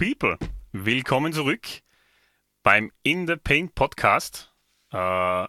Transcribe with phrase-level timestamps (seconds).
[0.00, 0.38] People,
[0.72, 1.66] willkommen zurück
[2.62, 4.50] beim In the Paint Podcast.
[4.90, 5.46] Äh,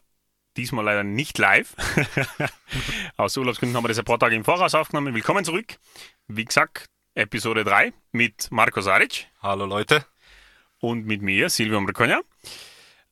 [0.57, 1.73] diesmal leider nicht live.
[3.15, 5.15] Aus Urlaubsgründen haben wir das ein paar Tage im Voraus aufgenommen.
[5.15, 5.77] Willkommen zurück.
[6.27, 9.27] Wie gesagt, Episode 3 mit Marco Saric.
[9.41, 10.05] Hallo Leute.
[10.81, 12.19] Und mit mir, Silvio Mrekonja.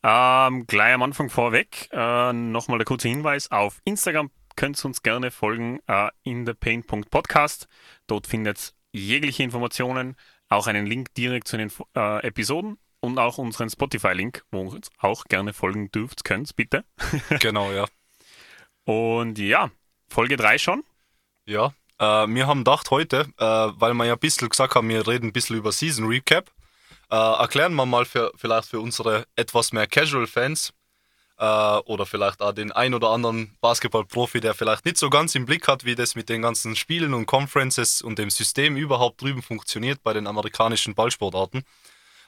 [0.04, 4.30] Ähm, gleich am Anfang vorweg äh, nochmal der kurze Hinweis auf Instagram.
[4.58, 7.70] Könnt ihr uns gerne folgen äh, in thepaint.podcast.
[8.08, 10.18] Dort findet ihr jegliche Informationen,
[10.50, 14.90] auch einen Link direkt zu den äh, Episoden und auch unseren Spotify-Link, wo ihr uns
[14.98, 16.84] auch gerne folgen dürft, könnt, bitte.
[17.40, 17.86] genau, ja.
[18.84, 19.72] Und ja,
[20.10, 20.84] Folge 3 schon.
[21.46, 25.08] Ja, äh, wir haben gedacht heute, äh, weil wir ja ein bisschen gesagt haben, wir
[25.08, 26.52] reden ein bisschen über Season Recap,
[27.12, 30.74] äh, erklären wir mal für, vielleicht für unsere etwas mehr Casual-Fans
[31.40, 35.68] oder vielleicht auch den ein oder anderen Basketball-Profi, der vielleicht nicht so ganz im Blick
[35.68, 40.04] hat, wie das mit den ganzen Spielen und Conferences und dem System überhaupt drüben funktioniert
[40.04, 41.64] bei den amerikanischen Ballsportarten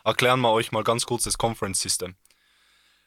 [0.04, 2.16] erklären wir euch mal ganz kurz das Conference-System.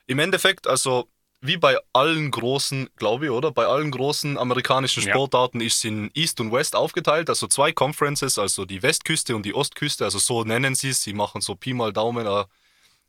[0.06, 1.08] Im Endeffekt, also
[1.40, 3.50] wie bei allen großen, glaube ich, oder?
[3.50, 5.66] Bei allen großen amerikanischen Sportarten ja.
[5.66, 9.54] ist es in East und West aufgeteilt, also zwei Conferences, also die Westküste und die
[9.54, 11.02] Ostküste, also so nennen sie es.
[11.02, 12.46] Sie machen so Pi mal Daumen, eine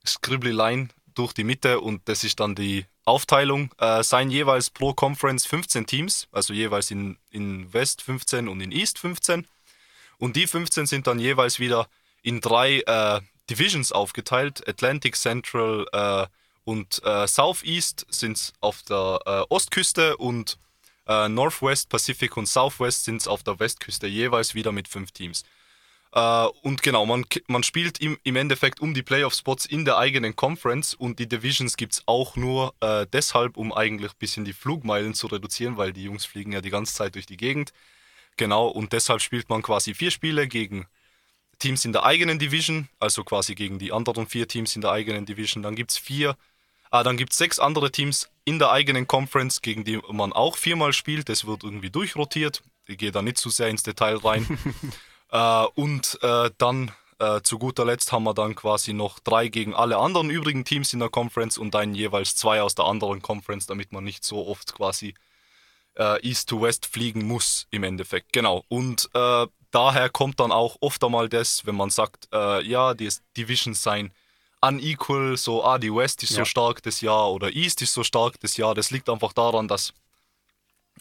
[0.06, 3.72] Scribbly Line durch die Mitte und das ist dann die Aufteilung.
[3.80, 8.72] Äh, seien jeweils pro Conference 15 Teams, also jeweils in, in West 15 und in
[8.72, 9.48] East 15.
[10.18, 11.88] Und die 15 sind dann jeweils wieder
[12.22, 14.68] in drei äh, Divisions aufgeteilt.
[14.68, 16.28] Atlantic Central äh,
[16.64, 20.58] und äh, Southeast sind auf der äh, Ostküste und
[21.08, 25.44] äh, Northwest, Pacific und Southwest sind auf der Westküste, jeweils wieder mit fünf Teams.
[26.16, 30.36] Äh, und genau, man, man spielt im, im Endeffekt um die Playoff-Spots in der eigenen
[30.36, 34.54] Conference und die Divisions gibt es auch nur äh, deshalb, um eigentlich ein bisschen die
[34.54, 37.74] Flugmeilen zu reduzieren, weil die Jungs fliegen ja die ganze Zeit durch die Gegend.
[38.38, 40.88] Genau, und deshalb spielt man quasi vier Spiele gegen
[41.60, 45.26] Teams in der eigenen Division, also quasi gegen die anderen vier Teams in der eigenen
[45.26, 45.64] Division.
[45.64, 46.38] Dann gibt es vier,
[46.92, 50.94] ah, dann gibt sechs andere Teams in der eigenen Conference, gegen die man auch viermal
[50.94, 51.28] spielt.
[51.28, 52.62] Das wird irgendwie durchrotiert.
[52.88, 54.60] Ich gehe da nicht zu sehr ins Detail rein.
[55.36, 59.74] äh, und äh, dann äh, zu guter Letzt haben wir dann quasi noch drei gegen
[59.74, 63.66] alle anderen übrigen Teams in der Conference und dann jeweils zwei aus der anderen Conference,
[63.68, 65.14] damit man nicht so oft quasi
[65.98, 68.32] äh, East to West fliegen muss im Endeffekt.
[68.32, 68.64] Genau.
[68.70, 73.10] Und äh, daher kommt dann auch oft einmal das, wenn man sagt, äh, ja, die
[73.36, 74.14] Divisions seien
[74.62, 76.38] unequal, so, ah, die West ist ja.
[76.38, 78.74] so stark das Jahr oder East ist so stark das Jahr.
[78.74, 79.94] Das liegt einfach daran, dass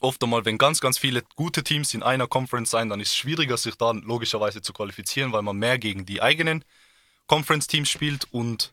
[0.04, 3.16] oft einmal, wenn ganz, ganz viele gute Teams in einer Conference sein, dann ist es
[3.16, 6.64] schwieriger, sich da logischerweise zu qualifizieren, weil man mehr gegen die eigenen
[7.26, 8.72] Conference-Teams spielt und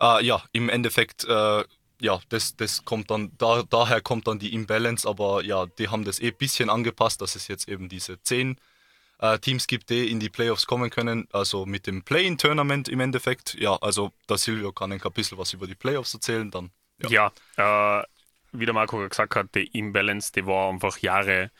[0.00, 1.64] äh, ja, im Endeffekt, äh,
[2.00, 6.04] ja, das, das kommt dann, da, daher kommt dann die Imbalance, aber ja, die haben
[6.04, 8.58] das eh ein bisschen angepasst, dass es jetzt eben diese 10
[9.18, 11.28] äh, Teams gibt, die in die Playoffs kommen können.
[11.32, 13.54] Also mit dem Play-in-Tournament im Endeffekt.
[13.54, 16.50] Ja, also da Silvio kann ein bisschen was über die Playoffs erzählen.
[16.50, 18.04] Dann, ja, ja äh,
[18.54, 21.50] wie der Marco gesagt hat, die Imbalance, die war einfach Jahre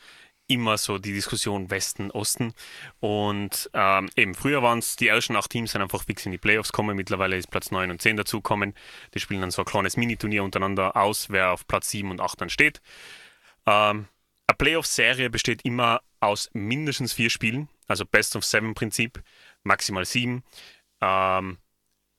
[0.47, 2.53] immer so die Diskussion Westen, Osten.
[2.99, 6.37] Und ähm, eben früher waren es die ersten acht Teams, die einfach fix in die
[6.37, 6.95] Playoffs kommen.
[6.95, 8.73] Mittlerweile ist Platz 9 und 10 dazukommen.
[9.13, 12.41] Die spielen dann so ein kleines Mini-Turnier untereinander aus, wer auf Platz 7 und 8
[12.41, 12.81] dann steht.
[13.65, 14.07] Ähm,
[14.47, 19.23] eine Playoff-Serie besteht immer aus mindestens vier Spielen, also Best of Seven Prinzip,
[19.63, 20.43] maximal sieben.
[21.01, 21.57] Ähm,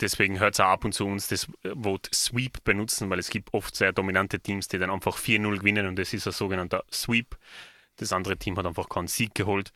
[0.01, 3.55] deswegen hört es auch ab und zu uns das Wort Sweep benutzen, weil es gibt
[3.55, 7.37] oft sehr dominante Teams, die dann einfach 4-0 gewinnen und das ist ein sogenannter Sweep.
[7.97, 9.73] Das andere Team hat einfach keinen Sieg geholt.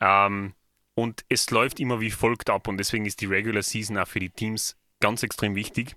[0.00, 0.54] Ähm,
[0.94, 4.20] und es läuft immer wie folgt ab und deswegen ist die Regular Season auch für
[4.20, 5.96] die Teams ganz extrem wichtig.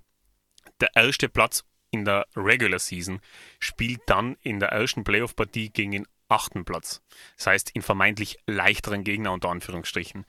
[0.80, 3.20] Der erste Platz in der Regular Season
[3.58, 7.02] spielt dann in der ersten Playoff-Partie gegen den achten Platz.
[7.36, 10.24] Das heißt, in vermeintlich leichteren Gegner unter Anführungsstrichen.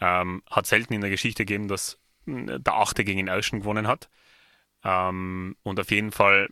[0.00, 4.08] Ähm, hat selten in der Geschichte gegeben, dass der achte gegen den ersten gewonnen hat.
[4.84, 6.48] Ähm, und auf jeden Fall,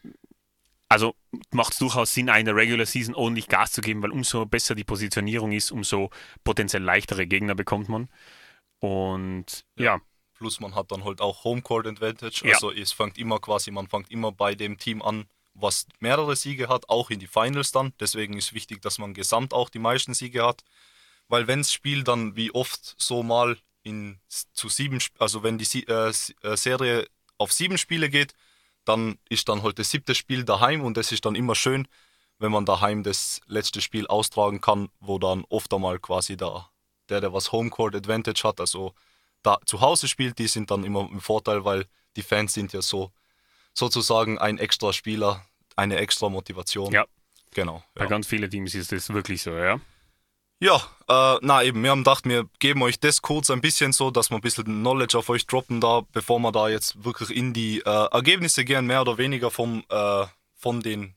[0.89, 1.15] also
[1.51, 4.75] macht es durchaus Sinn, in der Regular Season ordentlich Gas zu geben, weil umso besser
[4.75, 6.11] die Positionierung ist, umso
[6.45, 8.09] potenziell leichtere Gegner bekommt man.
[8.81, 9.85] Und ja.
[9.85, 10.01] ja
[10.35, 12.43] Plus man hat dann halt auch Homecourt Advantage.
[12.45, 12.55] Ja.
[12.55, 16.69] Also es fängt immer quasi, man fängt immer bei dem Team an, was mehrere Siege
[16.69, 17.93] hat, auch in die Finals dann.
[18.01, 20.65] Deswegen ist wichtig, dass man gesamt auch die meisten Siege hat.
[21.29, 25.87] Weil wenn das Spiel dann wie oft so mal in zu sieben, also wenn die
[25.87, 26.13] äh,
[26.43, 27.07] äh, Serie
[27.39, 28.35] auf sieben Spiele geht,
[28.85, 31.89] dann ist dann halt das siebte Spiel daheim und es ist dann immer schön,
[32.39, 36.69] wenn man daheim das letzte Spiel austragen kann, wo dann oft einmal quasi da
[37.09, 38.95] der, der was Homecourt Advantage hat, also
[39.43, 41.87] da zu Hause spielt, die sind dann immer im Vorteil, weil
[42.17, 43.13] die Fans sind ja so
[43.75, 45.45] sozusagen ein extra Spieler,
[45.77, 46.93] eine extra Motivation.
[46.93, 47.07] Ja.
[47.55, 47.83] Genau.
[47.95, 49.79] Bei ganz vielen Teams ist das wirklich so, ja.
[50.63, 50.77] Ja,
[51.09, 54.31] äh, na eben, wir haben gedacht, wir geben euch das kurz ein bisschen so, dass
[54.31, 57.81] wir ein bisschen Knowledge auf euch droppen da, bevor wir da jetzt wirklich in die
[57.81, 60.25] äh, Ergebnisse gehen, mehr oder weniger vom, äh,
[60.55, 61.17] von, den,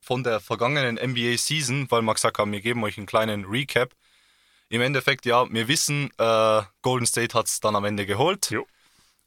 [0.00, 3.90] von der vergangenen NBA-Season, weil wir gesagt haben, wir geben euch einen kleinen Recap.
[4.68, 8.48] Im Endeffekt, ja, wir wissen, äh, Golden State hat es dann am Ende geholt.
[8.50, 8.64] Jo.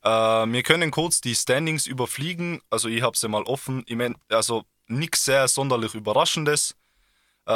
[0.02, 3.84] Äh, wir können kurz die Standings überfliegen, also ich habe sie mal offen,
[4.30, 6.78] also nichts sehr sonderlich Überraschendes.
[7.46, 7.52] Äh,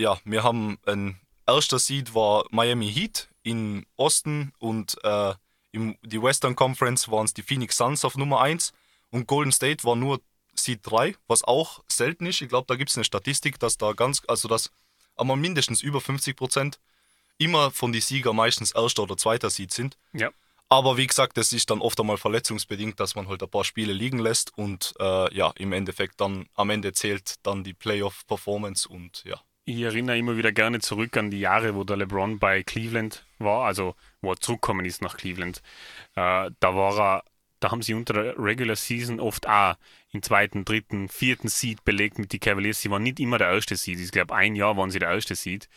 [0.00, 5.34] ja, wir haben ein erster Seed war Miami Heat im Osten und äh,
[5.72, 8.72] im, die Western Conference waren es die Phoenix Suns auf Nummer 1
[9.10, 10.20] und Golden State war nur
[10.54, 12.40] Seed 3, was auch selten ist.
[12.42, 14.70] Ich glaube, da gibt es eine Statistik, dass da ganz, also dass
[15.16, 16.80] einmal mindestens über 50 Prozent
[17.38, 19.96] immer von den Sieger meistens erster oder zweiter Seed sind.
[20.12, 20.30] Ja.
[20.68, 23.92] Aber wie gesagt, das ist dann oft einmal verletzungsbedingt, dass man halt ein paar Spiele
[23.92, 29.24] liegen lässt und äh, ja, im Endeffekt dann am Ende zählt dann die Playoff-Performance und
[29.24, 33.24] ja, ich erinnere immer wieder gerne zurück an die Jahre, wo der LeBron bei Cleveland
[33.38, 35.62] war, also wo er zurückgekommen ist nach Cleveland.
[36.14, 37.24] Äh, da war er,
[37.60, 39.74] da haben sie unter der Regular Season oft auch
[40.10, 42.80] im zweiten, dritten, vierten Seed belegt mit den Cavaliers.
[42.80, 44.00] Sie waren nicht immer der erste Seed.
[44.00, 45.68] Ich glaube, ein Jahr waren sie der erste Seed.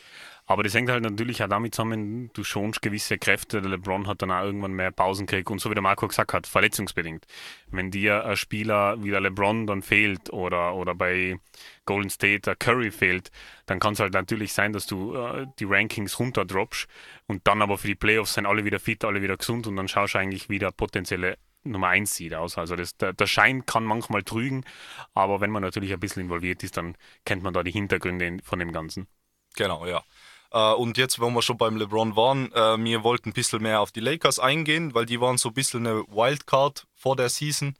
[0.45, 3.61] Aber das hängt halt natürlich auch damit zusammen, du schonst gewisse Kräfte.
[3.61, 6.33] Der LeBron hat dann auch irgendwann mehr Pausen gekriegt und so wie der Marco gesagt
[6.33, 7.25] hat, verletzungsbedingt.
[7.67, 11.39] Wenn dir ein Spieler wie der LeBron dann fehlt oder, oder bei
[11.85, 13.31] Golden State der Curry fehlt,
[13.65, 16.87] dann kann es halt natürlich sein, dass du äh, die Rankings runterdroppst
[17.27, 19.87] und dann aber für die Playoffs sind alle wieder fit, alle wieder gesund und dann
[19.87, 22.57] schaust du eigentlich wieder potenzielle Nummer 1 sieht aus.
[22.57, 24.65] Also das, der, der, Schein kann manchmal trügen,
[25.13, 28.59] aber wenn man natürlich ein bisschen involviert ist, dann kennt man da die Hintergründe von
[28.59, 29.07] dem Ganzen.
[29.55, 30.03] Genau, ja.
[30.53, 33.79] Uh, und jetzt, wenn wir schon beim LeBron waren, uh, wir wollten ein bisschen mehr
[33.79, 37.75] auf die Lakers eingehen, weil die waren so ein bisschen eine Wildcard vor der Season.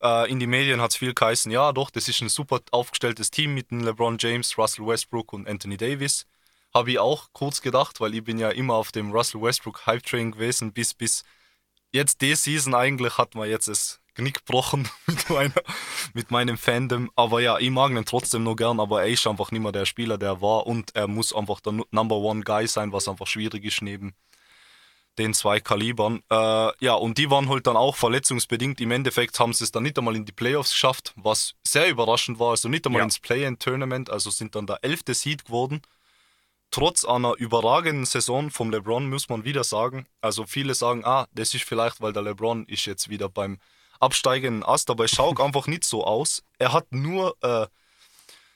[0.00, 3.30] Uh, in die Medien hat es viel geheißen, ja doch, das ist ein super aufgestelltes
[3.30, 6.26] Team mit LeBron James, Russell Westbrook und Anthony Davis.
[6.72, 10.04] Habe ich auch kurz gedacht, weil ich bin ja immer auf dem Russell Westbrook Hype
[10.04, 11.24] Train gewesen, bis, bis
[11.90, 15.62] jetzt die Season eigentlich hat man jetzt es gebrochen mit, meiner,
[16.12, 17.10] mit meinem Fandom.
[17.16, 19.86] Aber ja, ich mag ihn trotzdem noch gern, aber er ist einfach nicht mehr der
[19.86, 20.66] Spieler, der er war.
[20.66, 24.14] Und er muss einfach der Number One Guy sein, was einfach schwierig ist neben
[25.18, 26.22] den zwei Kalibern.
[26.30, 28.80] Äh, ja, und die waren halt dann auch verletzungsbedingt.
[28.80, 32.38] Im Endeffekt haben sie es dann nicht einmal in die Playoffs geschafft, was sehr überraschend
[32.38, 32.50] war.
[32.50, 33.04] Also nicht einmal ja.
[33.04, 35.82] ins Play-In-Tournament, also sind dann der elfte Seed geworden.
[36.70, 40.06] Trotz einer überragenden Saison vom LeBron muss man wieder sagen.
[40.20, 43.58] Also viele sagen, ah, das ist vielleicht, weil der LeBron ist jetzt wieder beim
[44.00, 46.42] absteigenden Ast, aber es schaut einfach nicht so aus.
[46.58, 47.66] Er hat nur äh,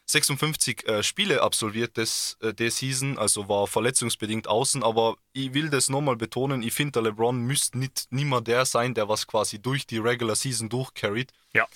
[0.06, 5.68] 56 äh, Spiele absolviert des, äh, der Season, also war verletzungsbedingt außen, aber ich will
[5.68, 9.58] das nochmal betonen, ich finde, der LeBron müsste nicht nimmer der sein, der was quasi
[9.60, 11.30] durch die Regular Season durchcarried.
[11.52, 11.66] Ja.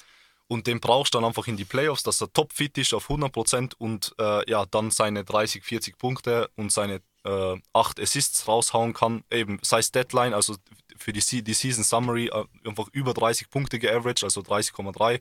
[0.48, 3.74] Und den brauchst du dann einfach in die Playoffs, dass er topfit ist auf 100%
[3.76, 9.24] und äh, ja, dann seine 30, 40 Punkte und seine äh, 8 Assists raushauen kann.
[9.30, 10.56] Eben, sei es Deadline, also
[10.96, 15.20] für die, die Season Summary äh, einfach über 30 Punkte geaveraged, also 30,3.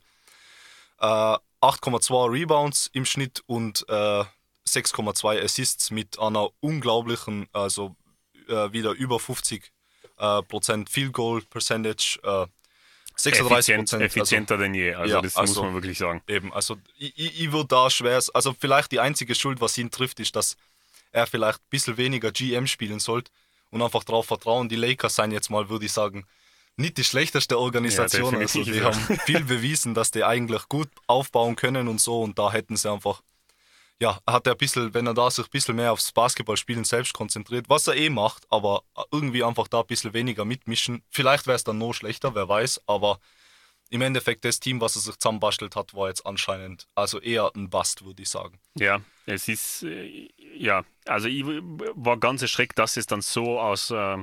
[0.99, 4.23] Äh, 8,2 Rebounds im Schnitt und äh,
[4.67, 7.95] 6,2 Assists mit einer unglaublichen, also
[8.47, 9.71] äh, wieder über 50
[10.17, 12.19] äh, Prozent Field Goal Percentage.
[13.15, 14.03] 36 äh, Prozent.
[14.03, 16.21] Effizienter also, denn je, also ja, das also, muss man wirklich sagen.
[16.27, 20.19] Eben, also ich, ich würde da schwer, also vielleicht die einzige Schuld, was ihn trifft,
[20.19, 20.55] ist, dass
[21.11, 23.31] er vielleicht ein bisschen weniger GM spielen sollte
[23.69, 24.69] und einfach darauf vertrauen.
[24.69, 26.25] Die Lakers seien jetzt mal, würde ich sagen,
[26.77, 28.33] nicht die schlechteste Organisation.
[28.33, 32.21] Ja, also die haben viel bewiesen, dass die eigentlich gut aufbauen können und so.
[32.21, 33.21] Und da hätten sie einfach,
[33.99, 37.13] ja, hat er ein bisschen, wenn er da sich ein bisschen mehr aufs Basketballspielen selbst
[37.13, 41.03] konzentriert, was er eh macht, aber irgendwie einfach da ein bisschen weniger mitmischen.
[41.09, 43.19] Vielleicht wäre es dann noch schlechter, wer weiß, aber
[43.89, 47.69] im Endeffekt das Team, was er sich zusammenbastelt hat, war jetzt anscheinend also eher ein
[47.69, 48.57] Bust, würde ich sagen.
[48.75, 53.91] Ja, es ist, äh, ja, also ich war ganz erschreckt, dass es dann so aus,
[53.91, 54.17] äh,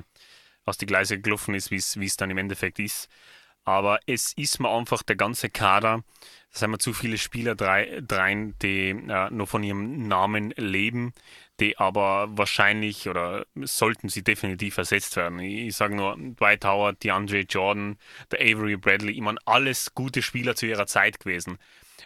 [0.64, 3.08] aus die Gleise gelaufen ist, wie es dann im Endeffekt ist.
[3.64, 6.02] Aber es ist mir einfach der ganze Kader,
[6.52, 11.12] da sind wir zu viele Spieler drein, die äh, nur von ihrem Namen leben,
[11.61, 15.40] die aber wahrscheinlich oder sollten sie definitiv ersetzt werden.
[15.40, 17.99] Ich, ich sage nur Dwight Howard, DeAndre Jordan,
[18.30, 21.58] der Avery Bradley, ich meine, alles gute Spieler zu ihrer Zeit gewesen.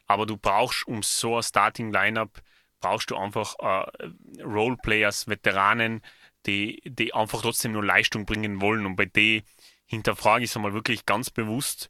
[0.08, 2.42] Aber du brauchst um so ein Starting Lineup
[2.82, 6.02] brauchst du einfach äh, Roleplayers, Veteranen,
[6.44, 8.84] die, die einfach trotzdem nur Leistung bringen wollen.
[8.84, 9.42] Und bei denen
[9.86, 11.88] hinterfrage ich es einmal wirklich ganz bewusst,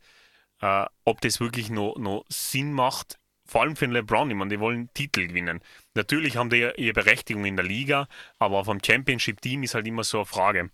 [0.61, 3.19] äh, ob das wirklich noch, noch Sinn macht.
[3.45, 5.61] Vor allem für den LeBron, ich meine, die wollen Titel gewinnen.
[5.95, 8.09] Natürlich haben die ihre Berechtigung in der Liga,
[8.39, 10.71] aber vom Championship-Team ist halt immer so eine Frage.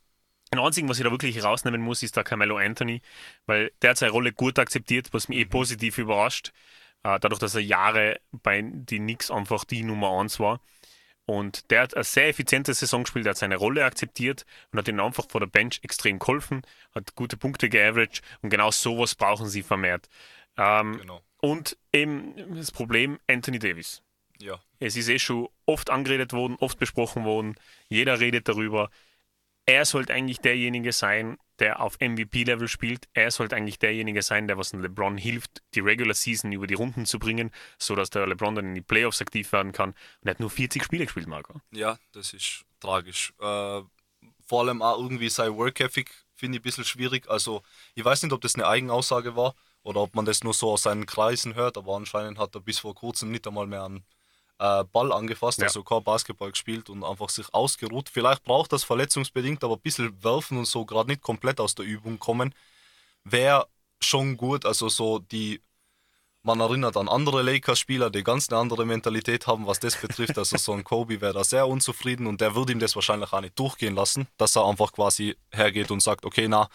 [0.50, 3.02] Ein einzigen, was ich da wirklich rausnehmen muss, ist der Carmelo Anthony,
[3.46, 5.50] weil der hat seine Rolle gut akzeptiert, was mich eh mhm.
[5.50, 6.52] positiv überrascht.
[7.02, 10.60] Äh, dadurch, dass er Jahre bei den Knicks einfach die Nummer 1 war.
[11.28, 14.88] Und der hat eine sehr effiziente Saison gespielt, der hat seine Rolle akzeptiert und hat
[14.88, 16.62] ihnen einfach vor der Bench extrem geholfen,
[16.94, 20.08] hat gute Punkte geaveraged und genau sowas brauchen sie vermehrt.
[20.56, 21.20] Ähm, genau.
[21.42, 24.02] Und eben das Problem Anthony Davis.
[24.40, 24.58] Ja.
[24.80, 27.56] Es ist eh schon oft angeredet worden, oft besprochen worden,
[27.90, 28.90] jeder redet darüber.
[29.68, 33.06] Er sollte eigentlich derjenige sein, der auf MVP-Level spielt.
[33.12, 37.04] Er sollte eigentlich derjenige sein, der was LeBron hilft, die Regular Season über die Runden
[37.04, 39.90] zu bringen, sodass der LeBron dann in die Playoffs aktiv werden kann.
[39.90, 41.60] Und er hat nur 40 Spiele gespielt, Marco.
[41.70, 43.34] Ja, das ist tragisch.
[43.40, 43.82] Äh,
[44.46, 47.28] vor allem auch irgendwie sein Work Ethic finde ich ein bisschen schwierig.
[47.28, 47.62] Also,
[47.94, 50.84] ich weiß nicht, ob das eine Eigenaussage war oder ob man das nur so aus
[50.84, 54.06] seinen Kreisen hört, aber anscheinend hat er bis vor kurzem nicht einmal mehr einen
[54.58, 55.66] äh, Ball angefasst, ja.
[55.66, 58.08] also kein Basketball gespielt und einfach sich ausgeruht.
[58.12, 61.86] Vielleicht braucht das verletzungsbedingt, aber ein bisschen werfen und so gerade nicht komplett aus der
[61.86, 62.54] Übung kommen,
[63.24, 63.68] wäre
[64.00, 64.64] schon gut.
[64.64, 65.62] Also so die,
[66.42, 70.38] man erinnert an andere Lakers-Spieler, die ganz eine andere Mentalität haben, was das betrifft.
[70.38, 73.40] Also so ein Kobe wäre da sehr unzufrieden und der würde ihm das wahrscheinlich auch
[73.40, 76.68] nicht durchgehen lassen, dass er einfach quasi hergeht und sagt, okay, na,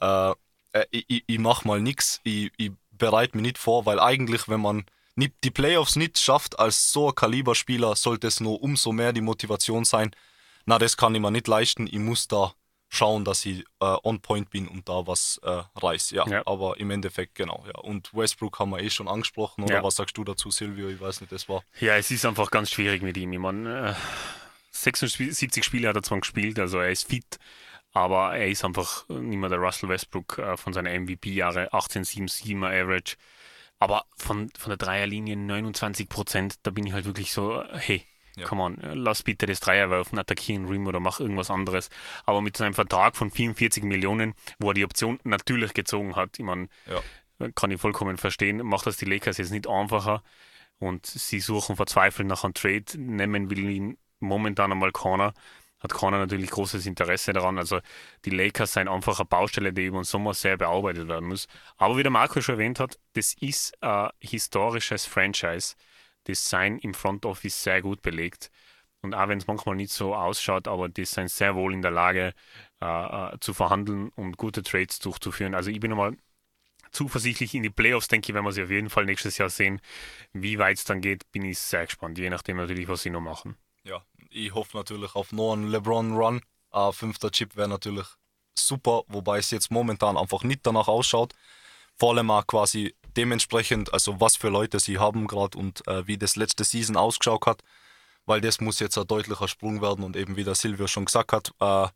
[0.00, 0.32] äh,
[0.72, 4.48] äh ich, ich, ich mach mal nichts, ich, ich bereite mich nicht vor, weil eigentlich,
[4.48, 4.84] wenn man
[5.16, 9.84] die Playoffs nicht schafft als so ein Kaliberspieler, sollte es nur umso mehr die Motivation
[9.84, 10.10] sein.
[10.64, 11.86] Na, das kann ich mir nicht leisten.
[11.86, 12.54] Ich muss da
[12.88, 16.10] schauen, dass ich äh, on point bin und da was äh, reiß.
[16.10, 17.64] Ja, ja, aber im Endeffekt genau.
[17.66, 17.80] Ja.
[17.80, 19.64] Und Westbrook haben wir eh schon angesprochen.
[19.64, 19.82] Oder ja.
[19.82, 20.88] was sagst du dazu, Silvio?
[20.88, 21.62] Ich weiß nicht, das war.
[21.80, 23.32] Ja, es ist einfach ganz schwierig mit ihm.
[23.32, 23.94] Ich meine, äh,
[24.72, 27.38] 76 Spiele hat er zwar gespielt, also er ist fit.
[27.94, 33.16] Aber er ist einfach nicht mehr der Russell Westbrook äh, von seinen MVP-Jahre, 18,77er Average.
[33.82, 38.46] Aber von, von der Dreierlinie 29 Prozent, da bin ich halt wirklich so, hey, ja.
[38.46, 41.90] come on, lass bitte das Dreier werfen, attackieren Rim oder mach irgendwas anderes.
[42.24, 46.44] Aber mit seinem Vertrag von 44 Millionen, wo er die Option natürlich gezogen hat, ich
[46.44, 47.50] meine, ja.
[47.56, 50.22] kann ich vollkommen verstehen, macht das die Lakers jetzt nicht einfacher.
[50.78, 55.34] Und sie suchen verzweifelt nach einem Trade, nehmen will ihn momentan einmal keiner
[55.82, 57.58] hat keiner natürlich großes Interesse daran.
[57.58, 57.80] Also
[58.24, 61.48] die Lakers sind einfach eine Baustelle, die über den Sommer sehr bearbeitet werden muss.
[61.76, 65.74] Aber wie der Marco schon erwähnt hat, das ist ein historisches Franchise.
[66.24, 68.50] Das sein im Front Office sehr gut belegt.
[69.02, 71.90] Und auch wenn es manchmal nicht so ausschaut, aber die sind sehr wohl in der
[71.90, 72.32] Lage
[72.80, 72.86] äh,
[73.34, 75.56] äh, zu verhandeln und gute Trades durchzuführen.
[75.56, 76.16] Also ich bin nochmal
[76.92, 79.80] zuversichtlich in die Playoffs, denke ich, wenn wir sie auf jeden Fall nächstes Jahr sehen.
[80.32, 83.20] Wie weit es dann geht, bin ich sehr gespannt, je nachdem natürlich, was sie noch
[83.20, 86.40] machen ja, ich hoffe natürlich auf noch einen LeBron-Run.
[86.70, 88.06] Ein fünfter Chip wäre natürlich
[88.54, 91.34] super, wobei es jetzt momentan einfach nicht danach ausschaut.
[91.96, 96.18] Vor allem auch quasi dementsprechend, also was für Leute sie haben gerade und äh, wie
[96.18, 97.62] das letzte Season ausgeschaut hat,
[98.24, 101.32] weil das muss jetzt ein deutlicher Sprung werden und eben wie der Silvio schon gesagt
[101.32, 101.88] hat, äh,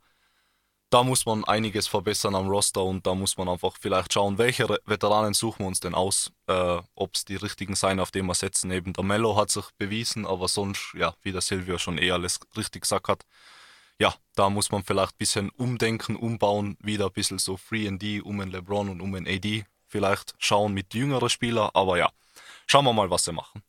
[0.90, 4.68] da muss man einiges verbessern am Roster und da muss man einfach vielleicht schauen, welche
[4.84, 8.34] Veteranen suchen wir uns denn aus, äh, ob es die richtigen sein, auf die wir
[8.34, 8.70] setzen.
[8.70, 12.38] Eben der Mello hat sich bewiesen, aber sonst, ja, wie der Silvio schon eh alles
[12.56, 13.26] richtig gesagt hat,
[13.98, 18.38] ja, da muss man vielleicht ein bisschen umdenken, umbauen, wieder ein bisschen so 3D um
[18.38, 22.10] den LeBron und um den AD vielleicht schauen mit jüngeren Spielern, aber ja,
[22.66, 23.62] schauen wir mal, was sie machen.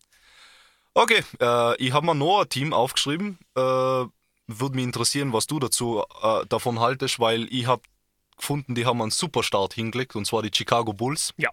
[0.93, 4.05] Okay, äh, ich habe mir noch ein Team aufgeschrieben, äh,
[4.47, 7.83] würde mich interessieren, was du dazu äh, davon haltest, weil ich habe
[8.37, 11.33] gefunden, die haben einen super Start hingelegt und zwar die Chicago Bulls.
[11.37, 11.49] Ja.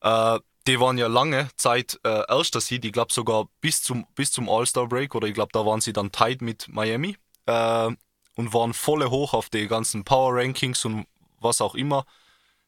[0.00, 4.32] Äh, die waren ja lange Zeit äh, erster Seed, ich glaube sogar bis zum, bis
[4.32, 7.16] zum All-Star-Break oder ich glaube, da waren sie dann tight mit Miami
[7.46, 7.90] äh,
[8.34, 11.06] und waren volle hoch auf die ganzen Power-Rankings und
[11.40, 12.04] was auch immer.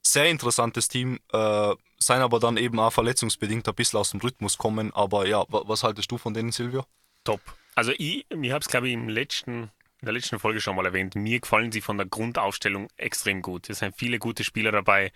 [0.02, 4.56] Sehr interessantes Team, äh, seien aber dann eben auch verletzungsbedingt ein bisschen aus dem Rhythmus
[4.56, 4.92] kommen.
[4.94, 6.84] Aber ja, was haltest du von denen, Silvio?
[7.24, 7.40] Top.
[7.78, 9.70] Also ich, ich habe es, glaube ich, im letzten,
[10.00, 11.14] in der letzten Folge schon mal erwähnt.
[11.14, 13.70] Mir gefallen sie von der Grundaufstellung extrem gut.
[13.70, 15.12] Es sind viele gute Spieler dabei.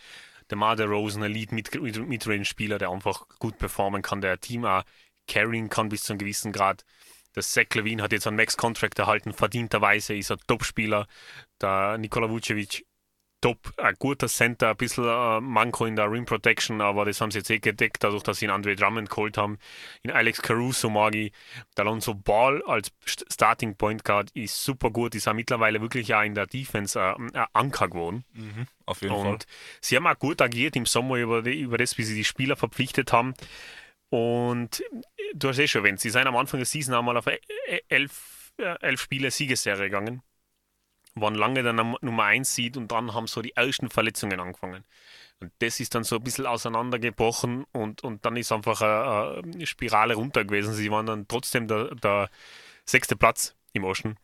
[0.49, 4.85] Der Marder Rosen, ein Lead-Midrange-Spieler, der einfach gut performen kann, der Team auch
[5.27, 6.85] carrying kann bis zu einem gewissen Grad.
[7.35, 11.09] Der Zach Levine hat jetzt einen Max-Contract erhalten, verdienterweise ist er Top-Spieler.
[11.61, 12.87] Der Nikola Vucevic
[13.43, 17.31] top, ein guter Center, ein bisschen äh, Manko in der Rim Protection, aber das haben
[17.31, 19.59] sie jetzt eh gedeckt, dadurch, dass sie ihn Andre Drummond geholt haben.
[20.03, 21.33] In Alex Caruso mag ich.
[21.77, 26.23] Der Alonso Ball als Starting Point Guard ist super gut, ist auch mittlerweile wirklich auch
[26.23, 28.25] in der Defense äh, ein Anker geworden.
[28.33, 29.53] Mhm, auf jeden Und Fall.
[29.81, 32.57] sie haben auch gut agiert im Sommer über, die, über das, wie sie die Spieler
[32.57, 33.35] verpflichtet haben.
[34.09, 34.85] Und
[35.35, 37.81] du hast eh schon erwähnt, sie sind am Anfang der Season einmal auf e-, e-,
[37.89, 40.23] elf, äh, elf Spiele Siegesserie gegangen
[41.15, 44.85] waren lange der Nummer 1 sieht und dann haben so die ersten Verletzungen angefangen.
[45.41, 49.67] Und das ist dann so ein bisschen auseinandergebrochen und, und dann ist einfach eine, eine
[49.67, 50.73] Spirale runter gewesen.
[50.73, 52.31] Sie waren dann trotzdem der, der
[52.85, 54.17] sechste Platz im Ocean,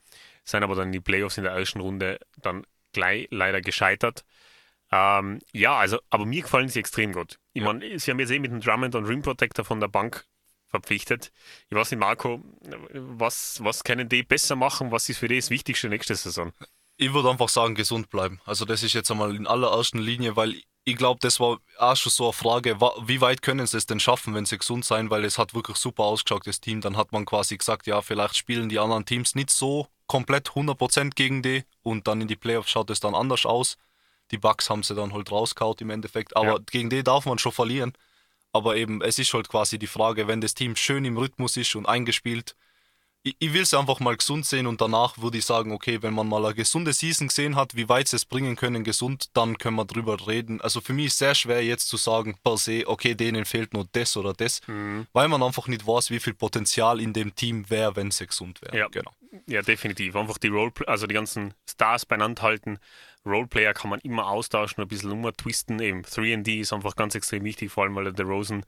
[0.44, 4.24] sind aber dann in die Playoffs in der ersten Runde dann gleich leider gescheitert.
[4.90, 7.38] Ähm, ja, also, aber mir gefallen sie extrem gut.
[7.52, 7.72] Ich ja.
[7.72, 10.24] meine, sie haben jetzt eh mit dem Drummond und Rim Protector von der Bank
[10.68, 11.32] verpflichtet.
[11.68, 12.42] Ich weiß nicht, Marco,
[12.92, 14.90] was, was können die besser machen?
[14.90, 16.52] Was ist für die das Wichtigste nächste Saison?
[16.98, 18.40] Ich würde einfach sagen, gesund bleiben.
[18.44, 22.10] Also das ist jetzt einmal in allererster Linie, weil ich glaube, das war auch schon
[22.10, 25.24] so eine Frage, wie weit können sie es denn schaffen, wenn sie gesund sein, weil
[25.24, 26.80] es hat wirklich super ausgeschaut, das Team.
[26.80, 31.14] Dann hat man quasi gesagt, ja, vielleicht spielen die anderen Teams nicht so komplett 100%
[31.14, 33.76] gegen die und dann in die Playoffs schaut es dann anders aus.
[34.30, 36.58] Die Bugs haben sie dann halt rausgehauen im Endeffekt, aber ja.
[36.70, 37.92] gegen die darf man schon verlieren.
[38.52, 41.76] Aber eben, es ist halt quasi die Frage, wenn das Team schön im Rhythmus ist
[41.76, 42.56] und eingespielt,
[43.22, 46.14] ich, ich will es einfach mal gesund sehen und danach würde ich sagen, okay, wenn
[46.14, 49.58] man mal eine gesunde Season gesehen hat, wie weit sie es bringen können, gesund, dann
[49.58, 50.60] können wir drüber reden.
[50.60, 53.74] Also für mich ist es sehr schwer jetzt zu sagen, per se, okay, denen fehlt
[53.74, 55.06] nur das oder das, mhm.
[55.12, 58.62] weil man einfach nicht weiß, wie viel Potenzial in dem Team wäre, wenn sie gesund
[58.62, 58.76] wären.
[58.76, 58.88] Ja.
[58.88, 59.12] Genau.
[59.46, 60.16] ja, definitiv.
[60.16, 62.78] Einfach die Role, also die ganzen Stars beieinander halten.
[63.26, 65.80] Roleplayer kann man immer austauschen, ein bisschen umtwisten.
[65.80, 68.64] Eben 3D ist einfach ganz extrem wichtig, vor allem weil der Rosen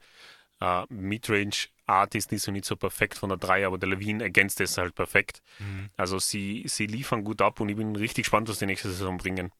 [0.61, 4.23] uh, Midrange Art ist nicht so nicht so perfekt von der 3, aber der Levine
[4.23, 5.41] ergänzt das halt perfekt.
[5.59, 5.89] Mhm.
[5.97, 9.17] Also sie, sie liefern gut ab und ich bin richtig gespannt, was die nächste Saison
[9.17, 9.51] bringen.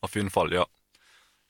[0.00, 0.66] Auf jeden Fall, ja.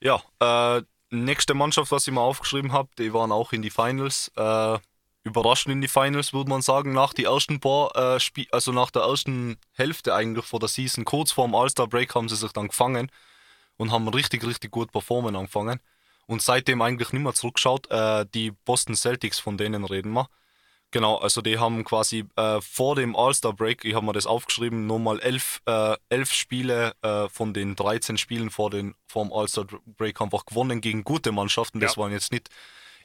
[0.01, 4.33] Ja, äh, nächste Mannschaft, was ich mal aufgeschrieben habe, die waren auch in die Finals.
[4.37, 4.79] Äh,
[5.25, 8.91] überraschend in die Finals, würde man sagen, nach die ersten paar äh, Spiel, also nach
[8.91, 12.51] der ersten Hälfte eigentlich vor der Season, kurz vor dem All-Star Break haben sie sich
[12.51, 13.09] dann gefangen
[13.77, 15.79] und haben richtig, richtig gut performen angefangen
[16.33, 17.91] und seitdem eigentlich nicht mehr zurückgeschaut.
[17.91, 20.29] Äh, die Boston Celtics, von denen reden wir.
[20.91, 25.21] Genau, also die haben quasi äh, vor dem All-Star-Break, ich habe mir das aufgeschrieben, nochmal
[25.21, 30.45] elf, äh, elf Spiele äh, von den 13 Spielen vor, den, vor dem All-Star-Break einfach
[30.45, 31.81] gewonnen gegen gute Mannschaften.
[31.81, 32.03] Das ja.
[32.03, 32.51] waren jetzt nicht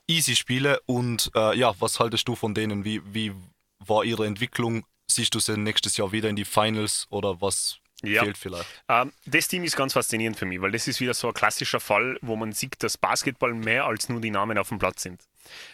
[0.08, 0.82] easy Spiele.
[0.86, 2.84] Und äh, ja, was haltest du von denen?
[2.84, 3.34] Wie, wie
[3.80, 4.86] war ihre Entwicklung?
[5.10, 8.24] Siehst du sie nächstes Jahr wieder in die Finals oder was ja.
[8.24, 8.84] fehlt vielleicht.
[8.88, 11.80] Ähm, das Team ist ganz faszinierend für mich, weil das ist wieder so ein klassischer
[11.80, 15.22] Fall, wo man sieht, dass Basketball mehr als nur die Namen auf dem Platz sind.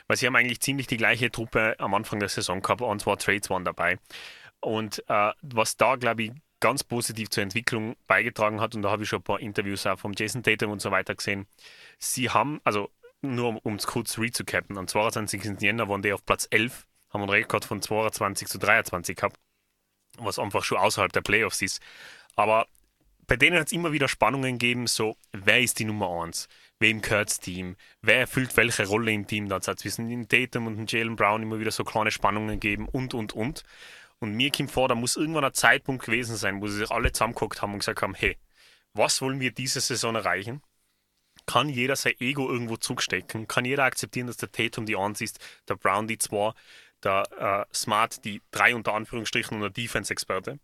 [0.07, 3.17] Weil sie haben eigentlich ziemlich die gleiche Truppe am Anfang der Saison gehabt, und zwar
[3.17, 3.99] Trades waren dabei.
[4.59, 9.03] Und äh, was da, glaube ich, ganz positiv zur Entwicklung beigetragen hat, und da habe
[9.03, 11.47] ich schon ein paar Interviews auch vom Jason Tatum und so weiter gesehen,
[11.99, 12.89] sie haben, also
[13.21, 15.59] nur um es kurz rezucappen, am 22.
[15.59, 19.37] Jänner waren die auf Platz 11, haben einen Rekord von 22 zu 23 gehabt
[20.17, 21.81] was einfach schon außerhalb der Playoffs ist.
[22.35, 22.67] Aber
[23.27, 26.47] bei denen hat es immer wieder Spannungen gegeben, so, wer ist die Nummer 1?
[26.79, 27.77] Wem gehört das Team?
[28.01, 29.47] Wer erfüllt welche Rolle im Team?
[29.47, 33.13] Da hat es zwischen Tatum und Jalen Brown immer wieder so kleine Spannungen gegeben und,
[33.13, 33.63] und, und.
[34.19, 37.11] Und mir kommt vor, da muss irgendwann ein Zeitpunkt gewesen sein, wo sie sich alle
[37.11, 38.37] zusammengeguckt haben und gesagt haben, hey,
[38.93, 40.61] was wollen wir diese Saison erreichen?
[41.45, 43.47] Kann jeder sein Ego irgendwo zurückstecken?
[43.47, 46.53] Kann jeder akzeptieren, dass der Tatum die 1 ist, der Brown die 2
[47.03, 50.59] der äh, Smart, die drei unter Anführungsstrichen und der Defense-Experte,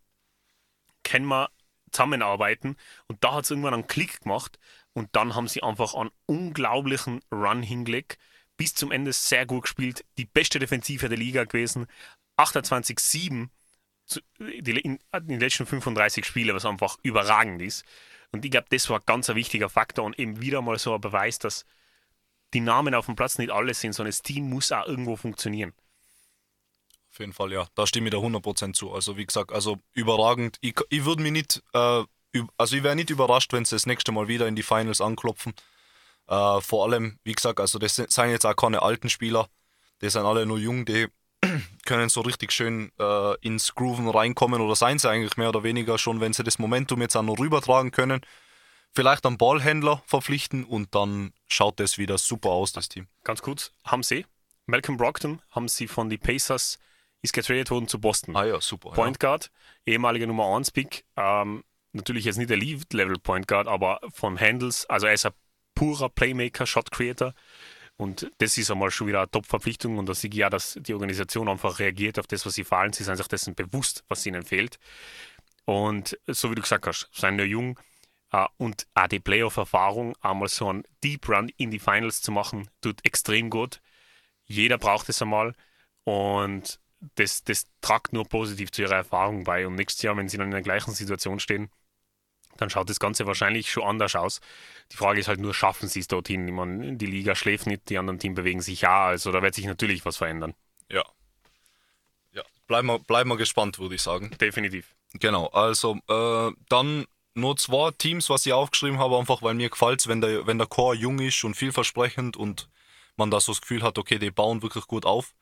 [1.04, 1.50] können wir
[1.90, 2.76] zusammenarbeiten
[3.08, 4.58] und da hat es irgendwann einen Klick gemacht
[4.92, 8.18] und dann haben sie einfach einen unglaublichen Run hingelegt,
[8.56, 11.86] bis zum Ende sehr gut gespielt, die beste Defensive der Liga gewesen,
[12.36, 13.48] 28-7
[14.38, 17.84] in den letzten 35 Spielen, was einfach überragend ist.
[18.32, 21.00] Und ich glaube, das war ganz ein wichtiger Faktor und eben wieder mal so ein
[21.00, 21.64] Beweis, dass
[22.52, 25.72] die Namen auf dem Platz nicht alles sind, sondern das Team muss auch irgendwo funktionieren.
[27.20, 27.66] Jeden Fall, ja.
[27.74, 28.92] Da stimme ich da 100% zu.
[28.92, 30.56] Also, wie gesagt, also überragend.
[30.60, 32.04] Ich, ich würde mich nicht, äh,
[32.56, 35.52] also ich wäre nicht überrascht, wenn sie das nächste Mal wieder in die Finals anklopfen.
[36.26, 39.48] Äh, vor allem, wie gesagt, also das sind jetzt auch keine alten Spieler.
[40.02, 41.08] Die sind alle nur jung, die
[41.86, 45.98] können so richtig schön äh, ins Grooven reinkommen oder seien sie eigentlich mehr oder weniger
[45.98, 48.20] schon, wenn sie das Momentum jetzt auch noch rübertragen können.
[48.92, 53.06] Vielleicht einen Ballhändler verpflichten und dann schaut das wieder super aus, das Team.
[53.22, 54.24] Ganz kurz, haben sie
[54.70, 56.78] Malcolm Brockton haben sie von den Pacers
[57.22, 58.36] ist getradet worden zu Boston.
[58.36, 58.90] Ah ja, super.
[58.90, 59.50] Point Guard,
[59.86, 61.04] ehemaliger Nummer 1 Pick.
[61.16, 65.32] Ähm, natürlich jetzt nicht der Lead-Level Point Guard, aber von Handles, also er ist ein
[65.74, 67.34] purer Playmaker, Shot Creator.
[67.96, 70.94] Und das ist einmal schon wieder eine Top-Verpflichtung und da sehe ich ja, dass die
[70.94, 72.94] Organisation einfach reagiert auf das, was sie fallen.
[72.94, 74.78] Sie sind sich dessen bewusst, was ihnen fehlt.
[75.66, 77.78] Und so wie du gesagt hast, sind ja jung
[78.32, 82.70] uh, und auch die Playoff-Erfahrung, einmal so einen Deep Run in die Finals zu machen,
[82.80, 83.82] tut extrem gut.
[84.46, 85.54] Jeder braucht es einmal
[86.04, 86.80] und
[87.14, 89.66] das, das tragt nur positiv zu ihrer Erfahrung bei.
[89.66, 91.70] Und nächstes Jahr, wenn sie dann in der gleichen Situation stehen,
[92.56, 94.40] dann schaut das Ganze wahrscheinlich schon anders aus.
[94.92, 96.46] Die Frage ist halt nur, schaffen sie es dorthin?
[96.46, 99.54] Ich meine, die Liga schläft nicht, die anderen Teams bewegen sich ja, also da wird
[99.54, 100.54] sich natürlich was verändern.
[100.90, 101.04] Ja.
[102.32, 104.30] Ja, bleiben wir, bleiben wir gespannt, würde ich sagen.
[104.40, 104.94] Definitiv.
[105.14, 110.06] Genau, also äh, dann nur zwei Teams, was ich aufgeschrieben habe, einfach weil mir gefällt
[110.06, 112.68] wenn der, wenn der Chor jung ist und vielversprechend und
[113.16, 115.34] man da so das Gefühl hat, okay, die bauen wirklich gut auf.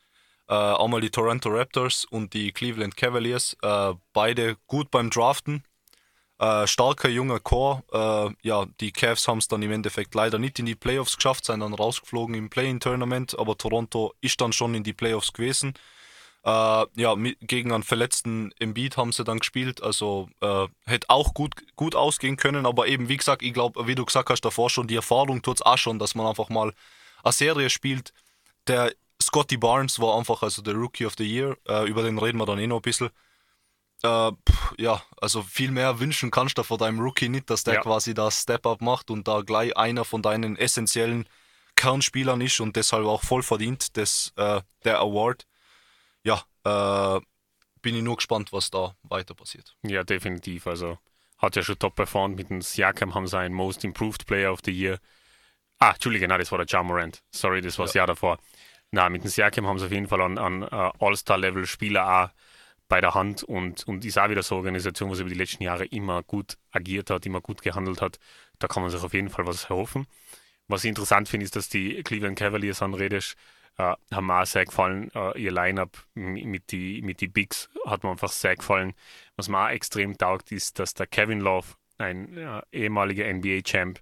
[0.49, 5.63] Äh, einmal die Toronto Raptors und die Cleveland Cavaliers, äh, beide gut beim Draften.
[6.39, 7.83] Äh, starker junger Core.
[7.93, 11.45] Äh, ja, die Cavs haben es dann im Endeffekt leider nicht in die Playoffs geschafft,
[11.45, 15.75] sind dann rausgeflogen im Play-in-Tournament, aber Toronto ist dann schon in die Playoffs gewesen.
[16.45, 21.35] Äh, ja, mit, gegen einen verletzten Embiid haben sie dann gespielt, also äh, hätte auch
[21.35, 24.71] gut, gut ausgehen können, aber eben, wie gesagt, ich glaube, wie du gesagt hast davor
[24.71, 26.73] schon, die Erfahrung tut es auch schon, dass man einfach mal
[27.25, 28.13] eine Serie spielt.
[28.69, 28.93] Der
[29.29, 32.47] Scotty Barnes war einfach also der Rookie of the Year, äh, über den reden wir
[32.47, 33.11] dann eh noch ein bisschen
[34.03, 37.75] äh, pff, ja, also viel mehr wünschen kannst du vor deinem Rookie nicht, dass der
[37.75, 37.81] ja.
[37.83, 41.29] quasi das Step-Up macht und da gleich einer von deinen essentiellen
[41.77, 45.47] Kernspielern ist und deshalb auch voll verdient das, äh, der Award.
[46.23, 47.21] Ja, äh,
[47.83, 49.77] bin ich nur gespannt, was da weiter passiert.
[49.83, 50.67] Ja, definitiv.
[50.67, 50.99] Also
[51.37, 54.61] hat ja schon top performt mit dem Siakam, haben sie einen Most Improved Player of
[54.65, 54.99] the Year.
[55.79, 57.23] Ah, Entschuldige, nein, das war der Jamorant.
[57.31, 58.01] Sorry, das war das ja.
[58.01, 58.39] Jahr davor.
[58.91, 62.31] Na, mit dem Siakam haben sie auf jeden Fall an, an uh, All-Star-Level-Spieler auch
[62.89, 65.63] bei der Hand und, und ist auch wieder so eine Organisation, was über die letzten
[65.63, 68.19] Jahre immer gut agiert hat, immer gut gehandelt hat.
[68.59, 70.07] Da kann man sich auf jeden Fall was erhoffen.
[70.69, 73.37] Was ich interessant finde, ist, dass die Cleveland Cavaliers anredest,
[73.77, 75.11] äh, haben mir auch sehr gefallen.
[75.15, 78.95] Äh, ihr Line-Up mit die, mit die Bigs hat mir einfach sehr gefallen.
[79.37, 84.01] Was mir auch extrem taugt, ist, dass der Kevin Love, ein äh, ehemaliger NBA-Champ,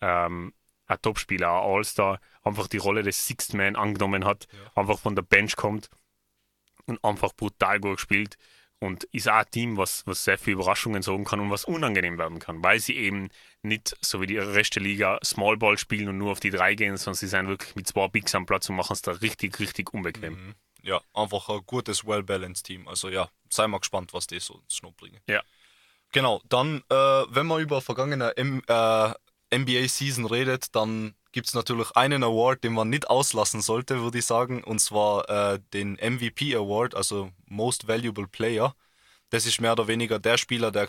[0.00, 0.52] ähm,
[0.86, 4.80] ein Topspieler, ein All-Star, einfach die Rolle des Sixth Man angenommen hat, ja.
[4.80, 5.90] einfach von der Bench kommt
[6.86, 8.36] und einfach brutal gut gespielt.
[8.78, 12.18] Und ist auch ein Team, was, was sehr viele Überraschungen sorgen kann und was unangenehm
[12.18, 13.30] werden kann, weil sie eben
[13.62, 16.74] nicht so wie die Rest der Liga Small Ball spielen und nur auf die drei
[16.74, 19.58] gehen, sondern sie sind wirklich mit zwei Bigs am Platz und machen es da richtig,
[19.60, 20.34] richtig unbequem.
[20.34, 20.54] Mhm.
[20.82, 22.86] Ja, einfach ein gutes, well-balanced Team.
[22.86, 25.20] Also ja, sei mal gespannt, was die so ins bringen.
[25.26, 25.42] Ja.
[26.12, 29.12] Genau, dann, äh, wenn man über vergangene M äh,
[29.54, 34.26] NBA-Season redet, dann gibt es natürlich einen Award, den man nicht auslassen sollte, würde ich
[34.26, 38.74] sagen, und zwar äh, den MVP Award, also Most Valuable Player.
[39.30, 40.88] Das ist mehr oder weniger der Spieler, der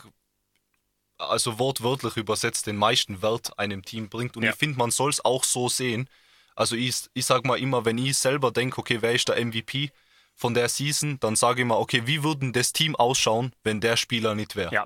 [1.18, 4.38] also wortwörtlich übersetzt den meisten Wert einem Team bringt.
[4.38, 4.52] Und ja.
[4.52, 6.10] ich finde, man soll es auch so sehen.
[6.56, 9.92] Also ich, ich sage mal immer, wenn ich selber denke, okay, wer ist der MVP
[10.36, 13.98] von der Season, dann sage ich mal, okay, wie würden das Team ausschauen, wenn der
[13.98, 14.74] Spieler nicht wäre?
[14.74, 14.86] Ja.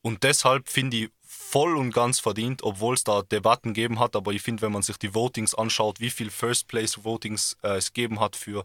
[0.00, 1.10] Und deshalb finde ich
[1.52, 4.16] voll und ganz verdient, obwohl es da Debatten gegeben hat.
[4.16, 7.76] Aber ich finde, wenn man sich die Votings anschaut, wie viel First Place Votings äh,
[7.76, 8.64] es gegeben hat für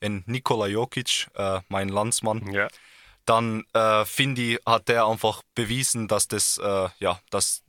[0.00, 2.68] einen Nikola Jokic, äh, mein Landsmann, ja.
[3.26, 7.64] dann äh, finde ich, hat der einfach bewiesen, dass das, äh, ja, dass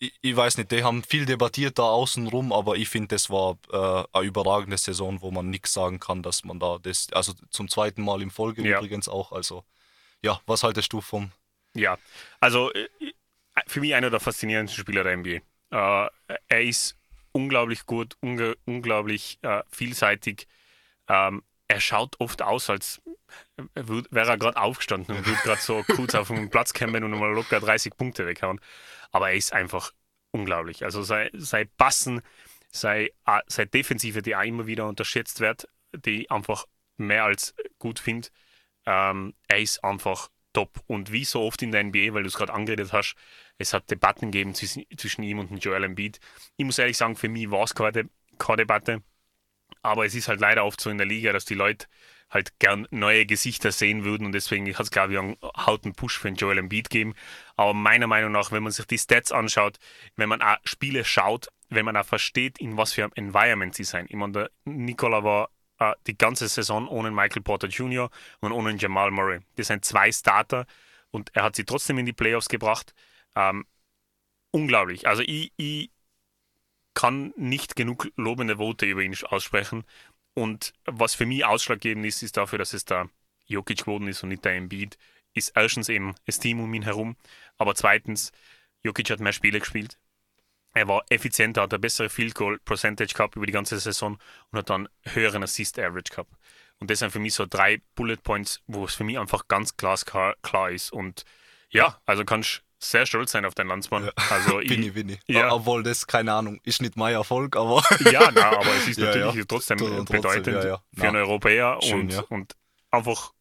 [0.00, 3.30] ich, ich, weiß nicht, die haben viel debattiert da außen rum, aber ich finde, das
[3.30, 7.32] war äh, eine überragende Saison, wo man nichts sagen kann, dass man da das, also
[7.50, 8.78] zum zweiten Mal im Folge ja.
[8.78, 9.62] übrigens auch, also
[10.20, 11.30] ja, was haltest du vom
[11.74, 11.98] ja,
[12.40, 12.88] also äh,
[13.66, 15.40] für mich einer der faszinierendsten Spieler der NBA.
[15.70, 16.08] Äh,
[16.48, 16.96] er ist
[17.32, 20.46] unglaublich gut, unge unglaublich äh, vielseitig.
[21.08, 23.00] Ähm, er schaut oft aus, als
[23.74, 27.32] wäre er gerade aufgestanden und würde gerade so kurz auf den Platz kämpfen und mal
[27.32, 28.60] locker 30 Punkte weghauen.
[29.12, 29.92] Aber er ist einfach
[30.32, 30.84] unglaublich.
[30.84, 32.22] Also sei, sei Passen,
[32.72, 37.54] sei, äh, sei Defensive, die auch immer wieder unterschätzt wird, die ich einfach mehr als
[37.78, 38.28] gut finde.
[38.86, 40.82] Ähm, er ist einfach top.
[40.86, 43.14] Und wie so oft in der NBA, weil du es gerade angeredet hast,
[43.60, 46.18] es hat Debatten gegeben zwischen, zwischen ihm und Joel Embiid.
[46.56, 49.02] Ich muss ehrlich sagen, für mich war es keine, keine Debatte.
[49.82, 51.86] Aber es ist halt leider oft so in der Liga, dass die Leute
[52.30, 56.18] halt gern neue Gesichter sehen würden und deswegen hat es, glaube ich, einen hauten Push
[56.18, 57.14] für den Joel Embiid gegeben.
[57.56, 59.78] Aber meiner Meinung nach, wenn man sich die Stats anschaut,
[60.16, 63.84] wenn man auch Spiele schaut, wenn man auch versteht, in was für einem Environment sie
[63.84, 64.06] sein.
[64.08, 68.10] Ich meine, der Nikola war äh, die ganze Saison ohne Michael Porter Jr.
[68.40, 69.40] und ohne Jamal Murray.
[69.56, 70.66] Das sind zwei Starter
[71.10, 72.94] und er hat sie trotzdem in die Playoffs gebracht.
[73.34, 73.66] Ähm,
[74.50, 75.06] unglaublich.
[75.06, 75.90] Also ich, ich
[76.94, 79.84] kann nicht genug lobende Worte über ihn aussprechen.
[80.34, 83.08] Und was für mich ausschlaggebend ist, ist dafür, dass es da
[83.46, 84.96] Jokic geworden ist und nicht der Embiid,
[85.34, 87.16] ist erstens eben das Team um ihn herum,
[87.58, 88.32] aber zweitens,
[88.82, 89.98] Jokic hat mehr Spiele gespielt,
[90.72, 94.18] er war effizienter, hat eine bessere Field Goal Percentage gehabt über die ganze Saison
[94.50, 96.32] und hat dann höheren Assist Average gehabt.
[96.78, 99.76] Und das sind für mich so drei Bullet Points, wo es für mich einfach ganz
[99.76, 100.92] glasklar klar ist.
[100.92, 101.24] Und
[101.70, 104.06] ja, also kannst du sehr stolz sein auf deinen Landsmann.
[104.06, 104.12] Ja.
[104.30, 105.20] Also bin ich, bin ich.
[105.26, 105.52] Ja.
[105.52, 107.82] Obwohl das, keine Ahnung, ist nicht mein Erfolg, aber.
[108.10, 112.30] ja, na, aber es ist natürlich ja, trotzdem, trotzdem bedeutend für einen Europäer Schön, und,
[112.30, 112.56] und
[112.90, 113.32] einfach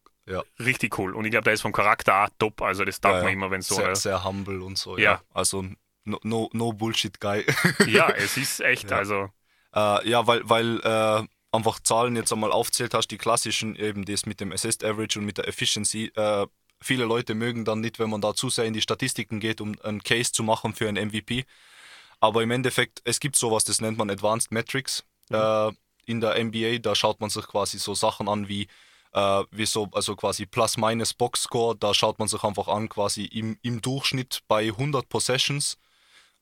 [0.60, 1.15] richtig cool.
[1.15, 2.62] Und ich glaube, der ist vom Charakter auch top.
[2.62, 3.75] Also das darf man immer, wenn so.
[3.75, 5.21] Sehr, sehr humble und so, ja.
[5.34, 5.65] Also
[6.04, 7.45] no, no, no Bullshit Guy.
[7.88, 8.97] ja, es ist echt, ja.
[8.97, 9.30] also.
[9.73, 14.25] Äh, ja, weil, weil äh, einfach Zahlen jetzt einmal aufzählt hast, die klassischen, eben das
[14.25, 16.12] mit dem Assist Average und mit der Efficiency.
[16.15, 16.47] Äh,
[16.81, 19.75] viele Leute mögen dann nicht, wenn man da zu sehr in die Statistiken geht, um
[19.81, 21.45] einen Case zu machen für einen MVP.
[22.19, 25.05] Aber im Endeffekt, es gibt sowas, das nennt man Advanced Metrics.
[25.29, 25.35] Mhm.
[25.35, 25.71] Äh,
[26.05, 28.67] in der NBA, da schaut man sich quasi so Sachen an wie
[29.13, 33.81] äh, wie so, also quasi Plus-Minus-Box-Score, da schaut man sich einfach an, quasi im, im
[33.81, 35.77] Durchschnitt bei 100 Possessions,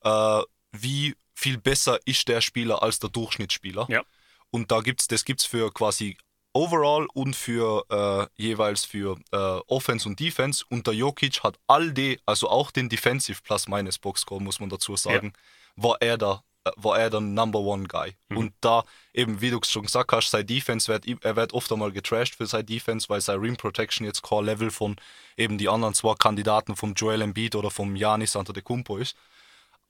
[0.02, 3.86] äh, wie viel besser ist der Spieler als der Durchschnittsspieler.
[3.88, 4.02] Ja.
[4.50, 6.16] Und da gibt's, das gibt es für quasi
[6.52, 10.64] Overall und für äh, jeweils für äh, Offense und Defense.
[10.68, 15.32] Und der Jokic hat all die, also auch den Defensive Plus-Minus-Box-Score, muss man dazu sagen,
[15.76, 15.82] ja.
[15.82, 18.14] war er da äh, war er der Number One Guy.
[18.28, 18.36] Mhm.
[18.36, 21.92] Und da eben, wie du schon gesagt hast, sein Defense wird, er wird oft einmal
[21.92, 24.96] getrashed für seine Defense, weil sein Rim Protection jetzt kein Level von
[25.36, 29.16] eben die anderen zwei Kandidaten vom Joel Embiid oder vom Janis Antetokounmpo ist.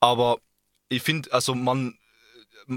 [0.01, 0.39] Aber
[0.89, 1.99] ich finde, also man,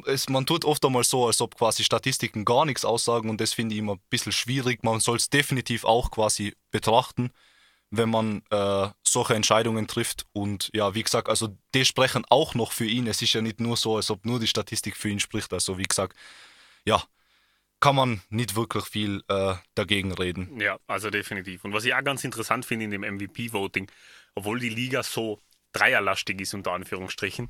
[0.05, 3.53] es, man tut oft einmal so, als ob quasi Statistiken gar nichts aussagen und das
[3.53, 4.83] finde ich immer ein bisschen schwierig.
[4.83, 7.31] Man soll es definitiv auch quasi betrachten
[7.91, 10.25] wenn man äh, solche Entscheidungen trifft.
[10.31, 13.05] Und ja, wie gesagt, also die sprechen auch noch für ihn.
[13.05, 15.53] Es ist ja nicht nur so, als ob nur die Statistik für ihn spricht.
[15.53, 16.17] Also wie gesagt,
[16.85, 17.03] ja,
[17.81, 20.59] kann man nicht wirklich viel äh, dagegen reden.
[20.59, 21.65] Ja, also definitiv.
[21.65, 23.91] Und was ich auch ganz interessant finde in dem MVP-Voting,
[24.35, 25.39] obwohl die Liga so
[25.73, 27.49] dreierlastig ist, unter Anführungsstrichen,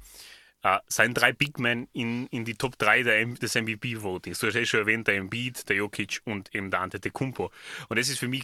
[0.63, 4.39] äh, seien drei Big Men in, in die Top 3 der, des MVP-Votings.
[4.39, 7.51] Du hast ja schon erwähnt, der Embiid, der Jokic und eben der Antetokounmpo.
[7.89, 8.43] Und das ist für mich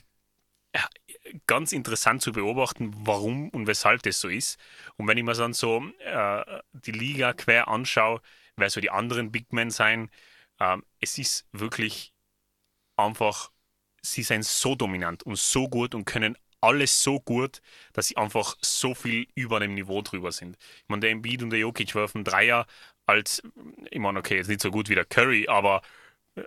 [1.47, 4.59] ganz interessant zu beobachten, warum und weshalb das so ist.
[4.97, 8.21] Und wenn ich mir dann so äh, die Liga quer anschaue,
[8.55, 10.09] wer so die anderen Big Men sein,
[10.59, 12.13] äh, es ist wirklich
[12.95, 13.51] einfach,
[14.01, 17.61] sie sind so dominant und so gut und können alles so gut,
[17.93, 20.57] dass sie einfach so viel über dem Niveau drüber sind.
[20.83, 22.65] Ich meine, der Embiid und der Jokic werfen Dreier
[23.05, 23.41] als,
[23.91, 25.81] ich meine, okay, ist nicht so gut wie der Curry, aber
[26.35, 26.43] äh,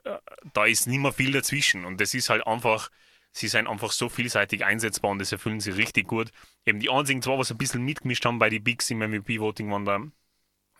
[0.53, 2.91] da ist nicht mehr viel dazwischen und das ist halt einfach
[3.33, 6.31] sie sind einfach so vielseitig einsetzbar und das erfüllen sie richtig gut.
[6.67, 9.85] Eben die einzigen zwei, was ein bisschen mitgemischt haben bei den Bigs im MVP-Voting, waren
[9.85, 10.11] der,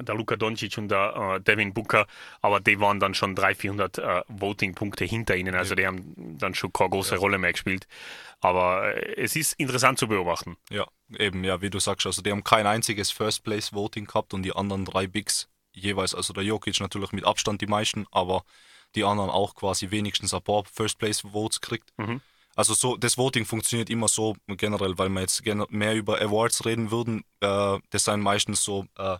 [0.03, 2.07] der Luka Doncic und der äh, Devin Booker,
[2.41, 5.77] aber die waren dann schon 300, 400 äh, Voting-Punkte hinter ihnen, also ja.
[5.77, 7.21] die haben dann schon keine große ja.
[7.21, 7.87] Rolle mehr gespielt.
[8.41, 10.57] Aber äh, es ist interessant zu beobachten.
[10.71, 10.87] Ja,
[11.19, 14.85] eben, ja, wie du sagst, also die haben kein einziges First-Place-Voting gehabt und die anderen
[14.85, 18.45] drei Bigs jeweils, also der Jokic natürlich mit Abstand die meisten, aber
[18.95, 21.91] die anderen auch quasi wenigstens ein paar First-Place-Votes kriegt.
[21.97, 22.21] Mhm.
[22.57, 26.91] Also so, das Voting funktioniert immer so generell, weil wir jetzt mehr über Awards reden
[26.91, 27.25] würden.
[27.41, 29.17] Äh, das sind meistens so äh,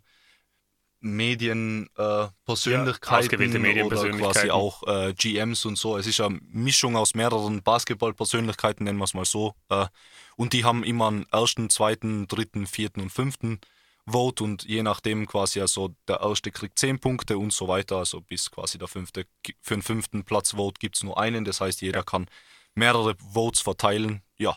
[1.01, 4.23] Medienpersönlichkeiten ja, Medienpersönlichkeiten.
[4.23, 5.97] oder quasi auch äh, GMs und so.
[5.97, 9.55] Es ist eine Mischung aus mehreren Basketballpersönlichkeiten, nennen wir es mal so.
[9.69, 9.87] Äh,
[10.37, 13.61] und die haben immer einen ersten, zweiten, dritten, vierten und fünften
[14.07, 18.21] Vote und je nachdem quasi also der erste kriegt 10 Punkte und so weiter, also
[18.21, 19.27] bis quasi der fünfte,
[19.61, 22.27] für den fünften Platz Vote gibt es nur einen, das heißt jeder kann
[22.75, 24.23] mehrere Votes verteilen.
[24.37, 24.57] Ja.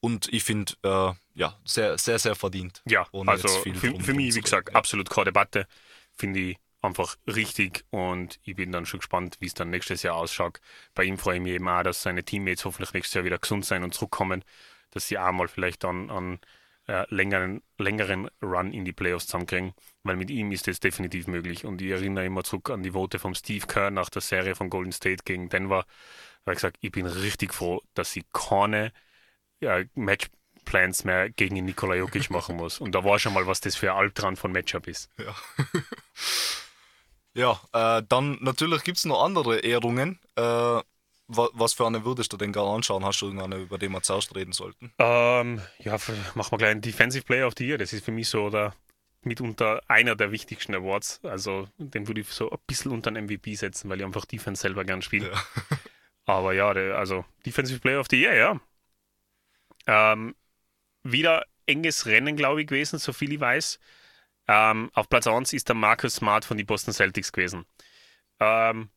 [0.00, 2.82] Und ich finde, äh, ja, sehr, sehr, sehr verdient.
[2.86, 4.74] Ja, also für, für mich, wie gesagt, ja.
[4.74, 5.66] absolut keine Debatte.
[6.12, 10.16] Finde ich einfach richtig und ich bin dann schon gespannt, wie es dann nächstes Jahr
[10.16, 10.60] ausschaut.
[10.94, 13.64] Bei ihm freue ich mich eben auch, dass seine Teammates hoffentlich nächstes Jahr wieder gesund
[13.64, 14.44] sein und zurückkommen,
[14.92, 16.38] dass sie auch mal vielleicht dann an
[16.86, 21.64] äh, längeren, längeren Run in die Playoffs zusammenkriegen, weil mit ihm ist das definitiv möglich.
[21.64, 24.70] Und ich erinnere immer zurück an die Vote von Steve Kerr nach der Serie von
[24.70, 25.84] Golden State gegen Denver,
[26.44, 28.92] weil ich gesagt, ich bin richtig froh, dass sie keine
[29.60, 32.80] ja, Matchplans mehr gegen Nikola Jokic machen muss.
[32.80, 35.10] Und da war schon mal, was das für ein Albtraum von Matchup ist.
[35.18, 35.34] Ja,
[37.72, 40.18] ja äh, dann natürlich gibt es noch andere Ehrungen.
[40.36, 40.80] Äh,
[41.28, 43.04] was für eine würdest du denn gerne anschauen?
[43.04, 44.92] Hast du irgendeine, über die wir zuerst reden sollten?
[44.98, 45.98] Ähm, ja,
[46.34, 47.78] machen wir gleich einen Defensive Player of the Year.
[47.78, 48.74] Das ist für mich so der
[49.22, 51.20] mitunter einer der wichtigsten Awards.
[51.24, 54.62] Also den würde ich so ein bisschen unter den MVP setzen, weil ich einfach Defense
[54.62, 55.32] selber gern spiele.
[55.32, 55.42] Ja.
[56.26, 58.60] Aber ja, der, also Defensive Player of the Year, ja.
[59.86, 60.34] Ähm,
[61.02, 63.78] wieder enges Rennen, glaube ich, gewesen, so viel ich weiß.
[64.48, 67.66] Ähm, auf Platz 1 ist der Marcus Smart von den Boston Celtics gewesen.
[68.40, 68.90] Ähm,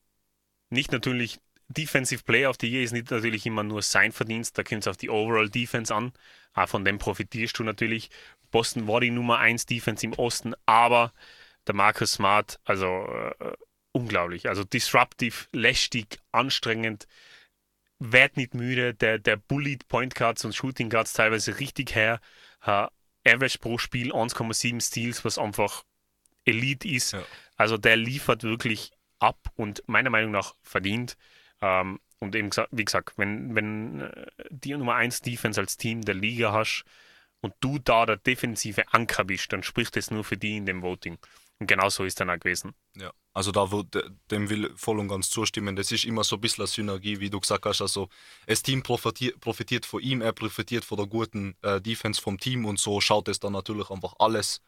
[0.70, 4.64] nicht natürlich Defensive Player of the Year ist nicht natürlich immer nur sein Verdienst, da
[4.64, 6.12] kommt es auf die Overall Defense an.
[6.52, 8.10] Auch von dem profitierst du natürlich.
[8.50, 11.12] Boston war die Nummer 1 Defense im Osten, aber
[11.68, 12.86] der Marcus Smart, also
[13.38, 13.52] äh,
[13.92, 14.48] unglaublich.
[14.48, 17.06] Also disruptiv, lästig, anstrengend,
[18.00, 22.20] wird nicht müde, der, der bullied Point Guards und Shooting Guards teilweise richtig her.
[22.66, 22.86] Uh,
[23.24, 25.84] Average pro Spiel 1,7 Steals, was einfach
[26.44, 27.12] Elite ist.
[27.12, 27.22] Ja.
[27.56, 31.16] Also der liefert wirklich ab und meiner Meinung nach verdient.
[31.60, 36.02] Um, ähm, und eben, wie gesagt, wenn, wenn äh, die Nummer 1 Defense als Team
[36.02, 36.84] der Liga hast
[37.40, 40.82] und du da der defensive Anker bist, dann spricht das nur für die in dem
[40.82, 41.18] Voting.
[41.60, 42.74] Und genau so ist dann auch gewesen.
[42.96, 43.12] Ja.
[43.34, 43.94] Also da wird,
[44.30, 45.76] dem will voll und ganz zustimmen.
[45.76, 47.82] Das ist immer so ein bisschen eine Synergie, wie du gesagt hast.
[47.82, 48.08] Also
[48.46, 52.64] das Team profitiert, profitiert von ihm, er profitiert von der guten äh, Defense vom Team
[52.64, 54.62] und so schaut es dann natürlich einfach alles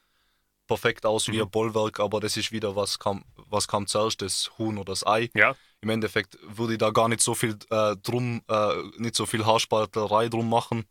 [0.67, 1.43] perfekt aus wie Mhm.
[1.43, 5.05] ein Bollwerk, aber das ist wieder, was kam, was kam zuerst, das Huhn oder das
[5.07, 5.31] Ei.
[5.35, 9.27] Ja, Im Endeffekt würde ich da gar nicht so viel äh, drum, äh, nicht so
[9.27, 10.85] viel Haarspalterei drum machen.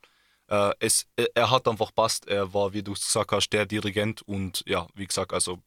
[0.47, 2.27] Äh, es, er, er hat einfach passt.
[2.27, 5.59] Er war, wie du gesagt hast, der Dirigent und ja, wie gesagt, also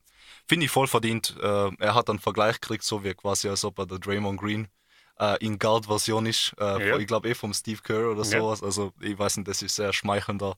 [0.48, 1.34] finde ich voll verdient.
[1.40, 4.68] Äh, er hat einen Vergleich gekriegt, so wie quasi, als ob er der Draymond Green
[5.18, 6.54] äh, in Guard-Version ist.
[6.58, 6.98] Äh, Ja.
[6.98, 8.40] Ich glaube eh vom Steve Kerr oder Ja.
[8.40, 8.62] sowas.
[8.62, 10.56] Also ich weiß nicht, das ist sehr schmeichelnder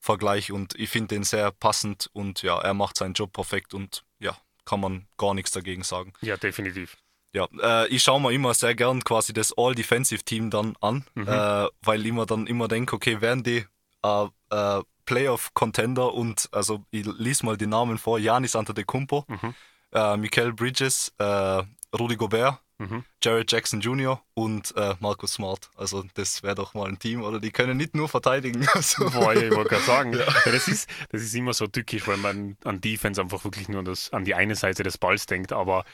[0.00, 4.04] Vergleich und ich finde den sehr passend und ja, er macht seinen Job perfekt und
[4.20, 6.12] ja, kann man gar nichts dagegen sagen.
[6.20, 6.96] ja, definitiv.
[7.34, 12.06] Ja, äh, ich schaue mir immer sehr gern quasi das All-Defensive-Team dann an, äh, weil
[12.06, 13.66] ich mir dann immer denke, okay, werden die
[14.04, 19.54] äh, äh, Playoff-Contender und also ich lies mal die Namen vor, Janis Antetokounmpo, Mhm.
[19.92, 21.62] äh, Michael Bridges, äh,
[21.98, 23.02] Rudy Gobert, Mhm.
[23.20, 24.22] Jared Jackson Jr.
[24.34, 25.68] und äh, Marcus Smart.
[25.76, 28.68] Also das wäre doch mal ein Team, oder die können nicht nur verteidigen.
[28.74, 30.24] Also, Boah, ich wollte gerade sagen, ja.
[30.44, 34.12] das, ist, das ist immer so tückisch, weil man an Defense einfach wirklich nur das,
[34.12, 35.84] an die eine Seite des Balls denkt, aber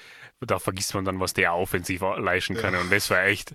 [0.40, 2.74] da vergisst man dann, was der offensiv leisten kann.
[2.74, 3.54] Und das war echt,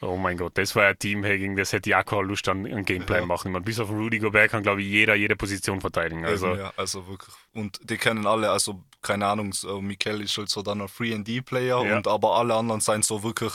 [0.00, 2.64] oh mein Gott, das war ein Team, hey, gegen das hätte auch keine Lust an
[2.66, 3.26] einen Gameplan Ja.
[3.26, 3.52] machen.
[3.52, 6.24] Man, bis auf Rudy Gobert kann, glaube ich, jeder jede Position verteidigen.
[6.24, 7.34] Also, ja, also wirklich.
[7.52, 11.16] Und die kennen alle, also keine Ahnung, so Mikel ist halt so dann ein Free
[11.18, 11.96] D Player Ja.
[11.96, 13.52] und aber alle anderen sind so wirklich,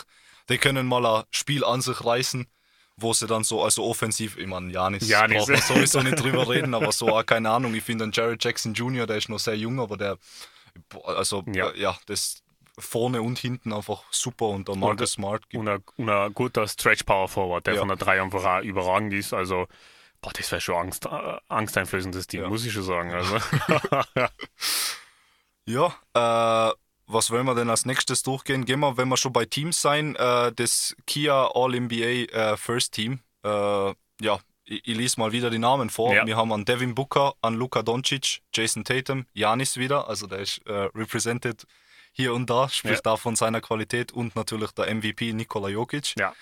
[0.50, 2.46] die können mal ein Spiel an sich reißen,
[2.98, 5.38] wo sie dann so, also offensiv, ich meine, Janis, Janis.
[5.38, 8.44] braucht man sowieso nicht drüber reden, aber so, auch keine Ahnung, ich finde den Jared
[8.44, 10.18] Jackson Jr., der ist noch sehr jung, aber der,
[11.06, 11.68] also Ja.
[11.72, 12.43] ja, ja das
[12.80, 16.68] vorne und hinten einfach super und der Marcus Smart gibt und ein, und ein guter
[16.68, 17.80] Stretch Power Forward, der Ja.
[17.82, 19.34] von der 3 einfach auch überragend ist.
[19.34, 19.68] Also,
[20.22, 22.50] boah, das wäre schon Angst, äh, angsteinflößendes Team, Ja.
[22.50, 23.12] muss ich schon sagen.
[23.14, 24.28] Also,
[25.66, 26.74] Ja, äh,
[27.08, 28.66] was wollen wir denn als nächstes durchgehen?
[28.66, 33.20] Gehen wir, wenn wir schon bei Teams sein, äh, das Kia All-NBA äh, First Team.
[33.44, 36.14] Äh, ja, ich, ich lese mal wieder die Namen vor.
[36.14, 36.26] Ja.
[36.26, 40.66] Wir haben an Devin Booker, an Luka Doncic, Jason Tatum, Janis wieder, also der ist
[40.66, 41.66] äh, represented
[42.14, 46.14] hier und da, spricht da von seiner Qualität und natürlich der MVP Nikola Jokic.
[46.18, 46.34] ja.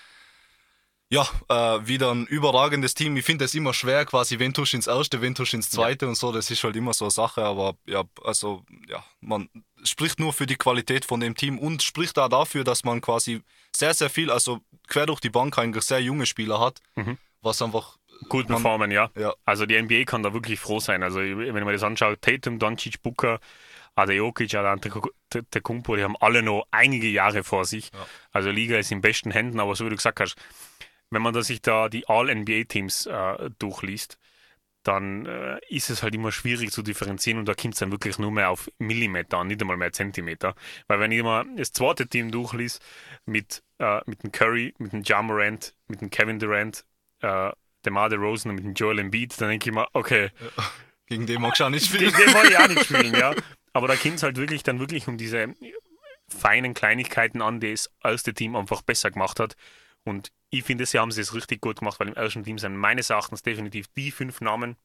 [1.10, 3.18] Ja, äh, wieder ein überragendes Team.
[3.18, 6.14] Ich finde es immer schwer, quasi, wen du ins erste, wen du ins zweite und
[6.14, 6.32] so.
[6.32, 9.50] Das ist halt immer so eine Sache, aber ja, also, ja, man
[9.84, 13.42] spricht nur für die Qualität von dem Team und spricht da dafür, dass man quasi
[13.76, 17.18] sehr, sehr viel, also quer durch die Bank eigentlich sehr junge Spieler hat, Mhm.
[17.42, 17.98] was einfach,
[18.30, 19.10] gut performen, ja.
[19.14, 21.02] ja, Also die NBA kann da wirklich froh sein.
[21.02, 23.38] Also wenn man das anschaut, Tatum, Doncic, Booker,
[23.94, 27.90] Adeokic, Antetokounmpo, die haben alle noch einige Jahre vor sich.
[27.92, 28.06] Ja.
[28.30, 30.36] Also Liga ist in besten Händen, aber so wie du gesagt hast,
[31.10, 34.18] wenn man da sich da die All-NBA-Teams äh, durchliest,
[34.82, 38.18] dann äh, ist es halt immer schwierig zu differenzieren und da kommt es dann wirklich
[38.18, 40.54] nur mehr auf Millimeter an, nicht einmal mehr Zentimeter.
[40.88, 42.82] Weil wenn ich immer das zweite Team durchliest
[43.24, 46.84] mit, äh, mit dem Curry, mit dem Ja Morant, mit dem Kevin Durant,
[47.20, 47.52] äh,
[47.84, 50.30] DeMar DeRozan und mit dem Joel Embiid, dann denke ich mir, okay,
[51.06, 52.12] gegen den magst du auch nicht spielen.
[52.12, 53.34] gegen den wollte ich auch nicht spielen, ja.
[53.72, 55.54] Aber da kommt es halt wirklich dann wirklich um diese
[56.28, 59.56] feinen Kleinigkeiten an, die das erste Team einfach besser gemacht hat.
[60.04, 63.10] Und ich finde, sie haben es richtig gut gemacht, weil im ersten Team sind meines
[63.10, 64.76] Erachtens definitiv die fünf Namen,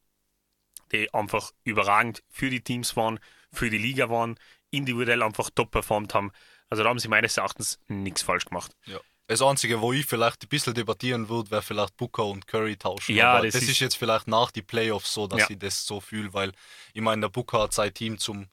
[0.91, 3.19] die einfach überragend für die Teams waren,
[3.51, 4.37] für die Liga waren,
[4.71, 6.31] individuell einfach top performt haben.
[6.69, 8.71] Also da haben sie meines Erachtens nichts falsch gemacht.
[8.85, 8.99] Ja.
[9.27, 13.15] Das Einzige, wo ich vielleicht ein bisschen debattieren würde, wäre vielleicht Booker und Curry tauschen.
[13.15, 15.47] Ja, Aber das das, ist- ist, jetzt vielleicht nach die Playoffs so, dass Ja.
[15.49, 16.53] ich das so fühle, weil
[16.93, 18.47] ich meine, der Booker hat sein Team zum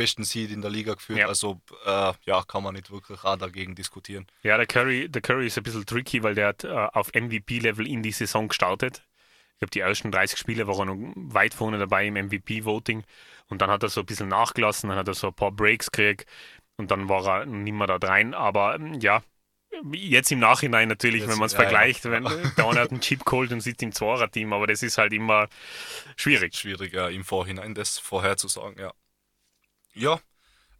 [0.00, 1.18] besten Seed in der Liga geführt.
[1.18, 1.26] Ja.
[1.28, 4.26] Also äh, ja, kann man nicht wirklich auch dagegen diskutieren.
[4.42, 7.86] Ja, der Curry, der Curry ist ein bisschen tricky, weil der hat äh, auf MVP-Level
[7.86, 9.06] in die Saison gestartet.
[9.52, 13.04] Ich glaube, die ersten 30 Spiele waren noch weit vorne dabei im MVP-Voting.
[13.48, 15.90] Und dann hat er so ein bisschen nachgelassen, dann hat er so ein paar Breaks
[15.90, 16.26] gekriegt
[16.78, 18.32] und dann war er nicht mehr da rein.
[18.32, 19.22] Aber ähm, ja,
[19.92, 21.68] jetzt im Nachhinein natürlich, Jetzt, wenn man es ja, ja.
[21.68, 24.96] vergleicht, wenn der eine hat einen Chip geholt und sitzt im Zweier-Team, aber das ist
[24.96, 25.48] halt immer
[26.16, 26.54] schwierig.
[26.54, 28.94] Schwierig ja, im Vorhinein das vorherzusagen, ja.
[30.00, 30.18] Ja,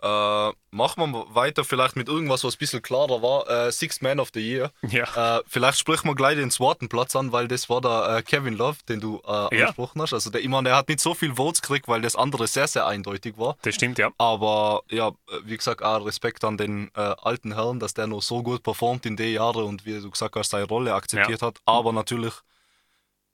[0.02, 3.46] äh, machen wir weiter vielleicht mit irgendwas, was ein bisschen klarer war.
[3.50, 4.72] Äh, Sixth Man of the Year.
[4.82, 8.22] Ja, Äh, vielleicht sprechen wir gleich den zweiten Platz an, weil das war der äh,
[8.22, 9.46] Kevin Love, den du äh, Ja.
[9.48, 10.14] angesprochen hast.
[10.14, 12.66] Also der, ich meine, der hat nicht so viel Votes gekriegt, weil das andere sehr,
[12.66, 13.58] sehr eindeutig war.
[13.60, 14.10] das stimmt, ja.
[14.16, 15.12] Aber ja, äh,
[15.44, 19.04] wie gesagt, auch Respekt an den äh, alten Herrn, dass der noch so gut performt
[19.04, 21.58] in den Jahren und wie du gesagt hast, seine Rolle akzeptiert hat.
[21.66, 22.32] Aber natürlich,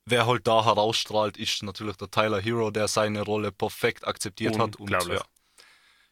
[0.05, 4.75] wer halt da herausstrahlt, ist natürlich der Tyler Hero, der seine Rolle perfekt akzeptiert hat.
[4.77, 5.21] Und ja,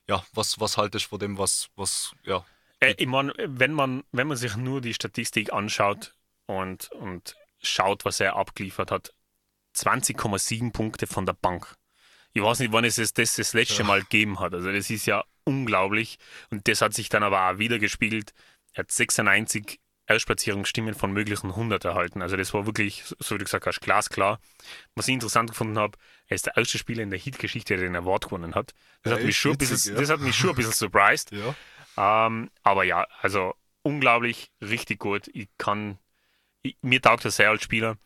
[0.09, 2.45] ja was, was haltest du von dem, was, was, ja,
[2.81, 6.15] Äh, ich meine, wenn man, wenn man sich nur die Statistik anschaut
[6.47, 9.15] und, und schaut, was er abgeliefert hat,
[9.77, 11.77] 20,7 Punkte von der Bank.
[12.33, 13.85] Ich weiß nicht, wann es das das, das letzte Ja.
[13.85, 14.55] Mal gegeben hat.
[14.55, 16.19] Also das ist ja unglaublich.
[16.51, 18.35] Und das hat sich dann aber auch wieder gespiegelt.
[18.73, 22.23] Er hat 96 Ausplatzierungsstimmen von möglichen 100 erhalten.
[22.23, 24.39] Also das war wirklich, so wie du gesagt hast, glasklar.
[24.95, 27.97] Was ich interessant gefunden habe, er ist der erste Spieler in der Heat-Geschichte, der den
[27.97, 28.75] Award gewonnen hat.
[29.03, 30.01] Das, Ja, hat, mich schon witzig, bisschen, ja.
[30.01, 31.33] das hat mich schon ein bisschen surprised.
[31.97, 32.27] Ja.
[32.27, 35.29] Ähm, aber ja, also unglaublich, richtig gut.
[35.33, 35.99] Ich kann,
[36.63, 37.97] ich, mir taugt er sehr als Spieler.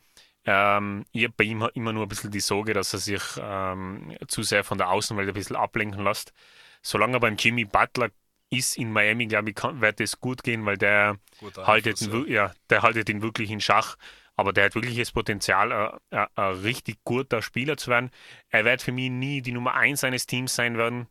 [0.45, 4.15] Ähm, ich habe bei ihm immer nur ein bisschen die Sorge, dass er sich ähm,
[4.27, 6.33] zu sehr von der Außenwelt ein bisschen ablenken lässt.
[6.81, 8.09] Solange er beim Jimmy Butler
[8.49, 12.27] ist in Miami, glaube ich, kann, wird es gut gehen, weil der Guter haltet, Einfluss,
[12.27, 13.95] ihn, ja, der haltet ihn wirklich in Schach.
[14.35, 18.09] Aber der hat wirklich das Potenzial, äh, äh, ein richtig guter Spieler zu werden.
[18.49, 21.07] Er wird für mich nie die Nummer 1 seines Teams sein werden.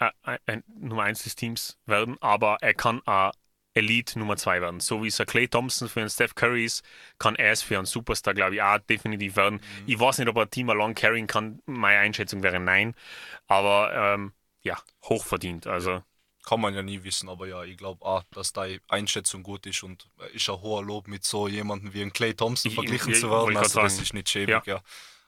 [0.00, 3.30] Äh, äh, äh, Nummer 1 des Teams werden, aber er kann äh,
[3.74, 4.80] Elite Nummer 2 werden.
[4.80, 6.84] So wie es ein Clay Thompson für einen Steph Curry ist,
[7.18, 9.60] kann er es für einen Superstar, glaube ich, auch definitiv werden.
[9.86, 11.60] Ich weiß nicht, ob er ein Team along carryen kann.
[11.66, 12.94] Meine Einschätzung wäre nein.
[13.46, 14.32] Aber ähm,
[14.64, 15.66] ja, hochverdient.
[15.68, 16.02] Also
[16.46, 19.82] Kann man ja nie wissen, aber ja, ich glaube auch, dass deine Einschätzung gut ist
[19.82, 23.12] und äh, ist ein hoher Lob mit so jemandem wie ein Clay Thompson Ich- verglichen
[23.12, 23.42] ich- zu ich werden.
[23.46, 24.80] wollte Also das ist nicht schäbig, ja.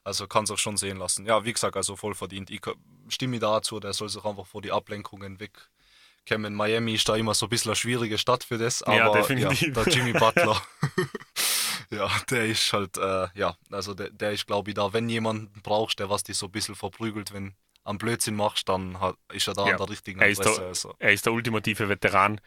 [0.04, 1.24] Also kann es auch schon sehen lassen.
[1.26, 2.50] Ja, wie gesagt, also voll verdient.
[2.50, 2.60] Ich
[3.08, 6.54] stimme dazu, der soll sich einfach vor die Ablenkungen wegkämmen.
[6.54, 9.12] Miami ist da immer so ein bisschen eine schwierige Stadt für das, aber Ja, ja,
[9.12, 9.72] definitiv.
[9.74, 10.60] der Jimmy Butler,
[11.90, 15.60] ja, der ist halt, äh, ja, also der, der ist, glaube ich, da, wenn jemanden
[15.62, 17.54] brauchst, der was dich so ein bisschen verprügelt, wenn
[17.86, 19.72] am Blödsinn machst, dann hat, ist er da Ja.
[19.72, 20.60] an der richtigen Er ist Adresse.
[20.60, 20.94] da- also.
[20.98, 22.40] er ist der ultimative Veteran,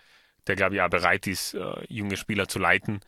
[0.48, 3.00] der, glaube ich, auch bereit ist, äh, junge Spieler zu leiten.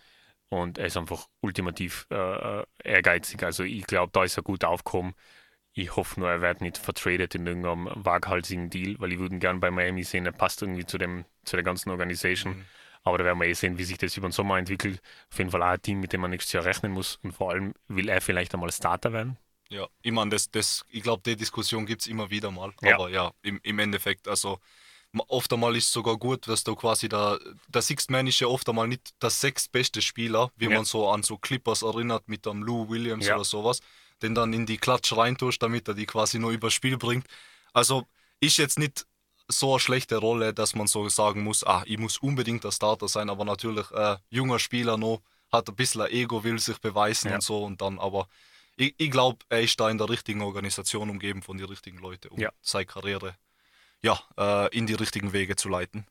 [0.49, 3.41] Und er ist einfach ultimativ äh, ehrgeizig.
[3.43, 5.13] Also ich glaube, da ist er gut aufgekommen.
[5.73, 9.39] Ich hoffe nur, er wird nicht vertradet in irgendeinem waghalsigen Deal, weil ich würde ihn
[9.39, 10.25] gern bei Miami sehen.
[10.25, 12.57] Er passt irgendwie zu, dem, zu der ganzen Organisation.
[12.57, 12.65] Mhm.
[13.03, 15.01] Aber da werden wir eh sehen, wie sich das über den Sommer entwickelt.
[15.31, 17.17] Auf jeden Fall auch ein Team, mit dem man nächstes Jahr rechnen muss.
[17.23, 19.37] Und vor allem will er vielleicht einmal Starter werden.
[19.71, 22.73] Ja, ich meine, das, das, ich glaube, die Diskussion gibt es immer wieder mal.
[22.81, 22.95] Ja.
[22.95, 24.59] Aber ja, im, im Endeffekt, also
[25.27, 28.47] oft einmal ist es sogar gut, dass du quasi da, der Sixth Man ist ja
[28.47, 30.71] oft einmal nicht der sechstbeste Spieler, wie Ja.
[30.71, 33.35] man so an so Clippers erinnert mit dem Lou Williams Ja.
[33.35, 33.79] oder sowas,
[34.21, 37.25] den dann in die Klatsch reintust, damit er die quasi nur übers Spiel bringt.
[37.73, 38.05] Also
[38.41, 39.05] ist jetzt nicht
[39.47, 43.07] so eine schlechte Rolle, dass man so sagen muss, ah, ich muss unbedingt der Starter
[43.07, 47.35] sein, aber natürlich äh, junger Spieler noch, hat ein bisschen Ego, will sich beweisen Ja.
[47.35, 48.27] und so und dann aber
[48.81, 52.29] ich, ich glaube, er ist da in der richtigen Organisation umgeben von den richtigen Leuten,
[52.29, 52.49] um Ja.
[52.61, 53.35] seine Karriere
[54.01, 56.07] ja, äh, in die richtigen Wege zu leiten.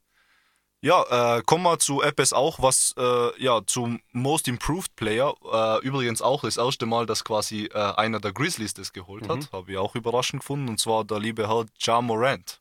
[0.82, 5.84] Ja, äh, kommen wir zu etwas auch, was äh, ja zum Most Improved Player, äh,
[5.86, 9.28] übrigens auch das erste Mal, dass quasi äh, einer der Grizzlies das geholt Mhm.
[9.28, 12.60] hat, habe ich auch überraschend gefunden, und zwar der liebe Herr Ja Morant.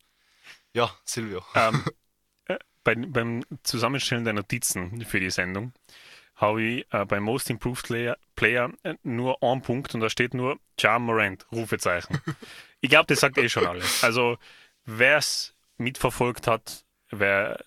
[0.73, 1.43] Ja, Silvio.
[1.55, 1.85] Ähm,
[2.47, 5.71] äh, bei, beim Zusammenstellen der Notizen für die Sendung
[6.39, 10.33] habe ich äh, beim Most Improved Player, Player äh, nur einen Punkt und da steht
[10.33, 12.21] nur Ja Morant, Rufezeichen.
[12.81, 14.03] ich glaube, das sagt eh schon alles.
[14.03, 14.37] Also,
[14.85, 17.59] wer es mitverfolgt hat, wer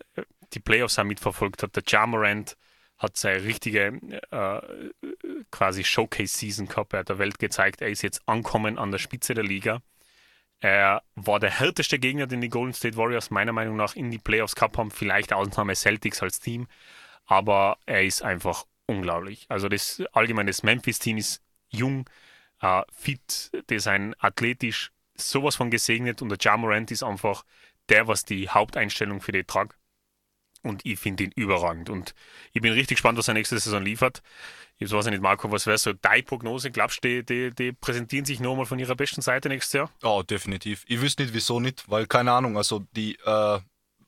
[0.55, 2.57] die Playoffs auch mitverfolgt hat, der Ja Morant
[2.97, 4.01] hat seine richtige
[4.31, 4.61] äh,
[5.51, 6.95] quasi Showcase-Season gehabt.
[6.95, 9.83] Er hat der Welt gezeigt, er ist jetzt ankommen an der Spitze der Liga.
[10.61, 14.18] Er war der härteste Gegner, den die Golden State Warriors meiner Meinung nach in die
[14.18, 14.93] Playoffs gehabt haben.
[14.93, 16.68] Vielleicht Ausnahme Celtics als Team.
[17.27, 19.47] Aber er ist einfach unglaublich.
[19.49, 22.09] Also das allgemein das Memphis-Team ist jung,
[22.61, 27.45] äh, fit, design athletisch, sowas von gesegnet und der Ja Morant ist einfach
[27.89, 29.77] der, was die Haupteinstellung für die Trag.
[30.62, 31.91] Und ich finde ihn überragend.
[31.91, 32.14] Und
[32.53, 34.23] ich bin richtig gespannt, was er nächste Saison liefert.
[34.79, 36.70] Jetzt weiß ich nicht, Marco, was wäre so deine Prognose?
[36.70, 39.91] Glaubst du, die, die, die präsentieren sich nochmal von ihrer besten Seite nächstes Jahr?
[40.03, 40.85] Ja, definitiv.
[40.87, 43.59] Ich wüsste nicht, wieso nicht, weil keine Ahnung, also die, äh,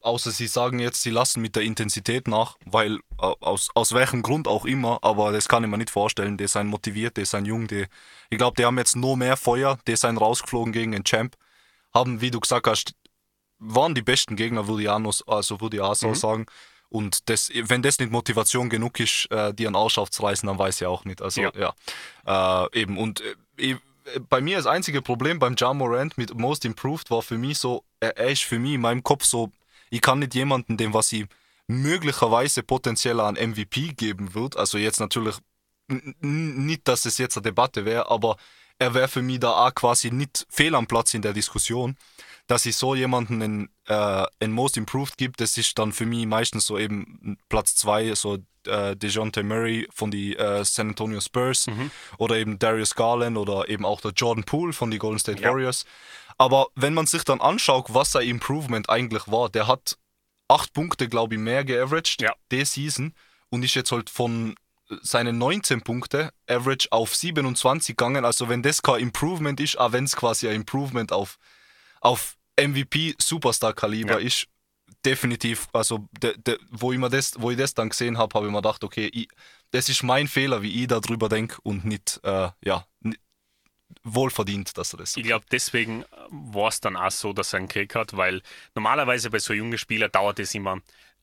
[0.05, 4.23] außer sie sagen jetzt, sie lassen mit der Intensität nach, weil äh, aus, aus welchem
[4.23, 6.37] Grund auch immer, aber das kann ich mir nicht vorstellen.
[6.37, 7.87] Die sind motiviert, die sind jung, die,
[8.31, 11.37] ich glaube, die haben jetzt noch mehr Feuer, die sind rausgeflogen gegen den Champ,
[11.93, 12.95] haben, wie du gesagt hast,
[13.59, 16.15] waren die besten Gegner, würde ich auch, noch, also würde ich auch so Mhm.
[16.15, 16.47] sagen.
[16.91, 20.81] Und das, wenn das nicht Motivation genug ist, äh, die einen Arsch aufzureißen, dann weiß
[20.81, 21.23] ich auch nicht.
[21.23, 21.53] Also Ja.
[22.27, 22.99] ja, äh, eben.
[22.99, 23.23] Und
[23.57, 23.77] äh,
[24.29, 27.85] bei mir das einzige Problem beim Ja Morant mit Most Improved war für mich so,
[28.01, 29.51] er ist für mich in meinem Kopf so,
[29.95, 31.27] ich kann nicht jemanden, dem was ich
[31.69, 35.37] möglicherweise potenziell an MVP geben wird, also jetzt natürlich
[36.21, 38.37] nicht, dass es jetzt eine Debatte wäre, aber
[38.79, 41.97] er wäre für mich da auch quasi nicht fehl am Platz in der Diskussion,
[42.49, 46.27] dass ich so jemanden in, äh, in Most Improved gibt, das ist dann für mich
[46.27, 51.67] meistens so eben Platz zwei, so äh, DeJounte Murray von die äh, San Antonio Spurs
[52.19, 55.51] oder eben Darius Garland oder eben auch der Jordan Poole von die Golden State Ja.
[55.51, 55.85] Warriors.
[56.39, 59.99] Aber wenn man sich dann anschaut, was sein Improvement eigentlich war, der hat
[60.49, 62.35] acht Punkte, glaube ich, mehr geaveraged Ja.
[62.51, 63.15] die Season
[63.51, 64.55] und ist jetzt halt von
[65.03, 68.25] seinen 19 Punkte Average auf 27 gegangen.
[68.25, 71.39] Also wenn das kein Improvement ist, auch wenn es quasi ein Improvement auf,
[72.01, 74.27] auf MVP Superstar Kaliber Ja.
[74.27, 74.47] ist,
[75.05, 78.53] definitiv, also de, de, wo, ich das, wo ich das dann gesehen habe, habe ich
[78.53, 79.29] mir gedacht, okay, ich,
[79.71, 83.21] das ist mein Fehler, wie ich darüber denke und nicht, äh, ja, nicht,
[84.03, 87.59] wohlverdient, dass er das so Ich glaube, deswegen war es dann auch so, dass er
[87.59, 88.43] einen Krieg hat, weil
[88.75, 90.81] normalerweise bei so jungen Spielern dauert es immer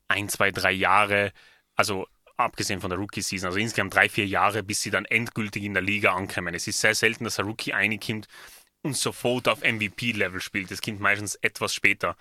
[0.08, 1.32] ein, zwei, drei Jahre,
[1.76, 2.08] also
[2.38, 5.84] abgesehen von der Rookie-Season, also insgesamt drei, vier Jahre, bis sie dann endgültig in der
[5.84, 6.54] Liga ankommen.
[6.54, 8.28] Es ist sehr selten, dass ein Rookie reinkommt
[8.82, 10.72] und sofort auf MVP-Level spielt.
[10.72, 12.16] Das kommt meistens etwas später.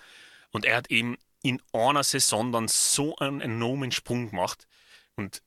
[0.51, 4.67] Und er hat eben in einer Saison dann so einen enormen Sprung gemacht.
[5.15, 5.41] Und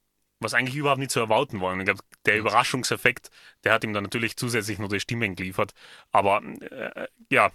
[0.44, 1.72] was eigentlich überhaupt nicht zu erwarten war.
[1.72, 3.30] Und ich glaube, der Überraschungseffekt,
[3.64, 5.72] der hat ihm dann natürlich zusätzlich noch die Stimmen geliefert.
[6.12, 7.50] Aber äh, ja,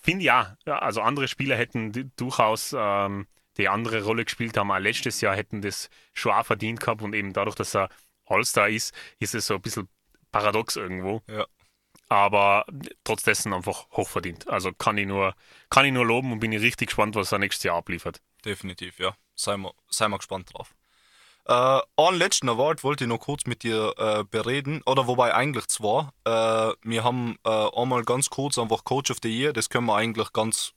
[0.00, 3.26] finde ja, also andere Spieler hätten durchaus ähm,
[3.58, 7.12] die andere Rolle gespielt haben, auch letztes Jahr hätten das schon auch verdient gehabt und
[7.14, 7.88] eben dadurch, dass er
[8.24, 9.88] All-Star ist, ist es so ein bisschen
[10.30, 11.22] paradox irgendwo.
[11.28, 11.46] Ja.
[12.08, 12.64] Aber
[13.04, 14.48] trotz dessen einfach hochverdient.
[14.48, 15.34] Also kann ich nur,
[15.68, 18.22] kann ich nur loben und bin ich richtig gespannt, was er nächstes Jahr abliefert.
[18.44, 19.14] Definitiv, ja.
[19.34, 20.74] Seien wir, seien wir gespannt drauf.
[21.48, 25.66] Äh, einen letzten Award wollte ich noch kurz mit dir äh, bereden, oder wobei eigentlich
[25.68, 26.08] zwei.
[26.24, 29.96] Äh, wir haben äh, einmal ganz kurz einfach Coach of the Year, das können wir
[29.96, 30.74] eigentlich ganz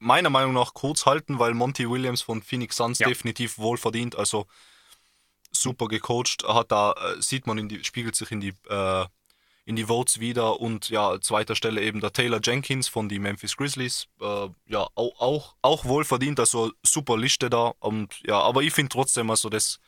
[0.00, 3.08] meiner Meinung nach kurz halten, weil Monty Williams von Phoenix Suns ja.
[3.08, 4.16] definitiv wohl verdient.
[4.16, 4.46] Also
[5.52, 6.44] super gecoacht.
[6.46, 9.06] Hat da, äh, sieht man, in die, spiegelt sich in die, äh,
[9.66, 10.58] in die Votes wieder.
[10.60, 14.08] Und ja, zweiter Stelle eben der Taylor Jenkins von den Memphis Grizzlies.
[14.20, 16.40] Äh, ja, auch, auch, auch wohl verdient.
[16.40, 17.74] Also super Liste da.
[17.78, 19.78] Und ja, aber ich finde trotzdem, also das.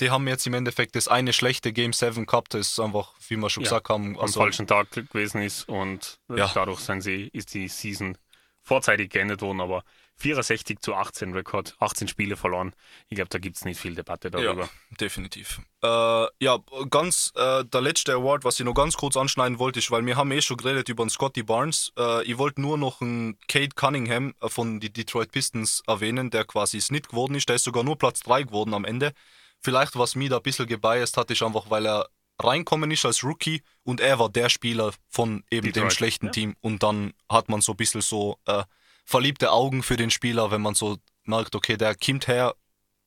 [0.00, 3.50] Die haben jetzt im Endeffekt das eine schlechte Game 7 gehabt, das einfach, wie wir
[3.50, 6.50] schon ja, gesagt haben, also, am falschen Tag gewesen ist und ja.
[6.54, 8.16] dadurch sind sie, ist die Season
[8.62, 9.84] vorzeitig geendet worden, aber
[10.20, 12.74] 64 zu 18 Rekord, 18 Spiele verloren.
[13.08, 14.64] Ich glaube, da gibt es nicht viel Debatte darüber.
[14.64, 14.68] Ja,
[15.00, 15.60] definitiv.
[15.82, 16.58] Äh, ja,
[16.90, 20.16] ganz äh, der letzte Award, was ich noch ganz kurz anschneiden wollte, ist, weil wir
[20.16, 21.92] haben eh schon geredet über den Scotty Barnes.
[21.98, 26.44] Äh, ich wollte nur noch einen Kate Cunningham äh, von den Detroit Pistons erwähnen, der
[26.44, 27.48] quasi es nicht geworden ist.
[27.48, 29.14] Der ist sogar nur Platz 3 geworden am Ende.
[29.62, 32.08] Vielleicht, was mich da ein bisschen gebiased hat, ist einfach, weil er
[32.42, 35.76] reinkommen ist als Rookie und er war der Spieler von eben Detroit.
[35.76, 36.32] dem schlechten ja.
[36.32, 38.64] Team und dann hat man so ein bisschen so äh,
[39.04, 42.54] verliebte Augen für den Spieler, wenn man so merkt, okay, der kommt her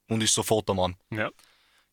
[0.08, 0.96] und ist sofort der Mann.
[1.10, 1.32] Ja.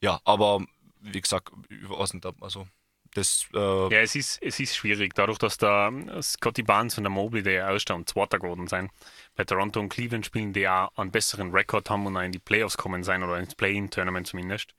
[0.02, 0.64] Ja, aber
[1.00, 2.66] wie gesagt, ich weiß nicht, also
[3.14, 5.90] das, äh ja, es ist, es ist schwierig, dadurch, dass da
[6.22, 8.90] Scotty Barnes und der Mobley der Erste und Zweiter geworden sind.
[9.34, 12.38] Bei Toronto und Cleveland spielen, die auch einen besseren Rekord haben und auch in die
[12.38, 14.74] Playoffs kommen sein oder ins Play-In-Tournament zumindest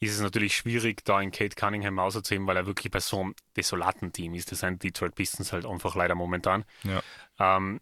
[0.00, 3.34] ist es natürlich schwierig, da in Kate Cunningham auszuheben, weil er wirklich bei so einem
[3.56, 4.50] desolaten Team ist.
[4.50, 6.64] Das sind die Detroit Pistons halt einfach leider momentan.
[6.84, 7.02] Ja.
[7.38, 7.80] Ähm,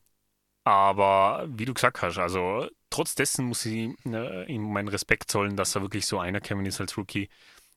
[0.65, 5.57] aber wie du gesagt hast, also trotz dessen muss ich äh, ihm meinen Respekt zollen,
[5.57, 7.31] dass er wirklich so einer Kevin ist als Rookie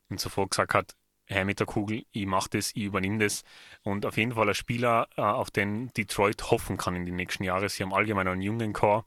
[0.09, 0.95] und zuvor gesagt hat,
[1.31, 3.43] Herr mit der Kugel, ich mache das, ich übernehme das.
[3.83, 7.43] Und auf jeden Fall ein Spieler, äh, auf den Detroit hoffen kann in den nächsten
[7.43, 7.67] Jahren.
[7.69, 9.05] Sie haben allgemein einen jungen Core,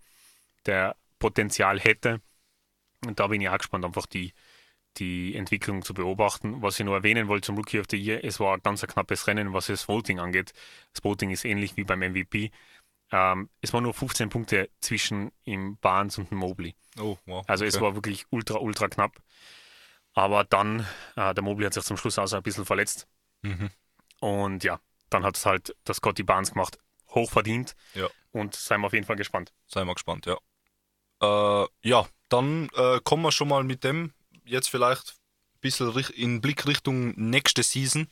[0.66, 2.20] der Potenzial hätte.
[3.07, 4.33] Und da bin ich auch gespannt, einfach die,
[4.97, 6.62] die Entwicklung zu beobachten.
[6.62, 8.89] Was ich nur erwähnen wollte zum Rookie of the Year, es war ein ganz ein
[8.89, 10.53] knappes Rennen, was das Voting angeht.
[10.93, 12.51] Das Voting ist ähnlich wie beim MVP.
[13.12, 16.75] Ähm, es waren nur 15 Punkte zwischen im Barnes und dem Mobley.
[16.99, 17.45] Oh, wow.
[17.47, 17.68] Also okay.
[17.68, 19.20] es war wirklich ultra, ultra knapp.
[20.15, 20.87] Aber dann,
[21.17, 23.07] äh, der Mobley hat sich zum Schluss auch so ein bisschen verletzt.
[23.43, 23.71] Mhm.
[24.21, 26.79] Und ja, dann hat es halt das Scotty Barnes gemacht.
[27.11, 27.75] Hochverdient.
[27.95, 28.09] Ja.
[28.33, 29.53] Und seien wir auf jeden Fall gespannt.
[29.67, 30.39] Seien wir gespannt, ja.
[31.21, 34.12] Äh, ja, dann äh, kommen wir schon mal mit dem
[34.45, 38.09] jetzt vielleicht ein bisschen in Blickrichtung nächste Season,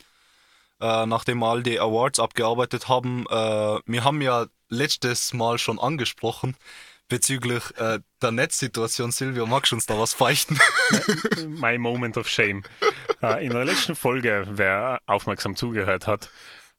[0.79, 3.25] äh, nachdem wir all die Awards abgearbeitet haben.
[3.29, 6.55] Äh, wir haben ja letztes Mal schon angesprochen
[7.13, 9.11] bezüglich äh, der Netzsituation.
[9.11, 10.59] Silvio, magst du uns da was feichten?
[11.47, 12.63] My moment of shame.
[13.21, 16.31] Äh, in der letzten Folge, wer aufmerksam zugehört hat,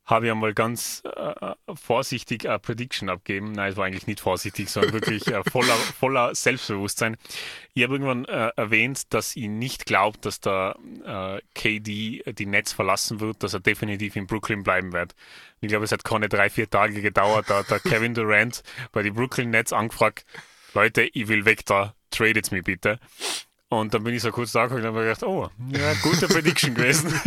[0.07, 3.53] habe ich einmal ganz äh, vorsichtig eine Prediction abgeben.
[3.53, 7.17] Nein, es war eigentlich nicht vorsichtig, sondern wirklich äh, voller, voller Selbstbewusstsein.
[7.73, 12.73] Ich habe irgendwann äh, erwähnt, dass ich nicht glaube, dass der äh, KD die Netz
[12.73, 15.15] verlassen wird, dass er definitiv in Brooklyn bleiben wird.
[15.61, 17.49] Ich glaube, es hat keine drei, vier Tage gedauert.
[17.49, 20.27] Da hat der Kevin Durant bei den Brooklyn Nets angefragt,
[20.75, 22.99] Leute, ich will weg da, tradet mir bitte.
[23.69, 27.13] Und dann bin ich so kurz da und habe gedacht, oh, ja, gute Prediction gewesen.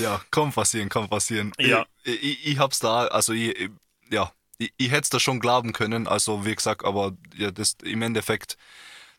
[0.00, 1.52] ja, kann passieren, kann passieren.
[1.58, 1.86] Ja.
[2.04, 3.70] Ich, ich, ich hab's da, also ich,
[4.10, 7.76] ja, ich, ich hätte es da schon glauben können, also wie gesagt, aber ja, das
[7.82, 8.56] im Endeffekt,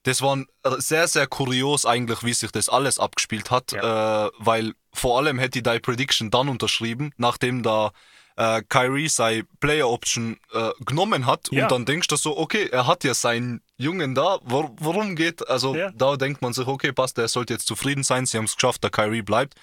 [0.03, 0.43] das war
[0.77, 4.27] sehr, sehr kurios eigentlich, wie sich das alles abgespielt hat, ja.
[4.27, 7.91] äh, weil vor allem hätte ich die Prediction dann unterschrieben, nachdem da
[8.36, 11.63] äh, Kyrie seine Player Option äh, genommen hat ja.
[11.63, 15.47] und dann denkst du so, okay, er hat ja seinen Jungen da, wor worum geht,
[15.47, 15.91] also ja.
[15.91, 18.84] da denkt man sich, okay, passt, er sollte jetzt zufrieden sein, sie haben es geschafft,
[18.84, 19.55] der Kyrie bleibt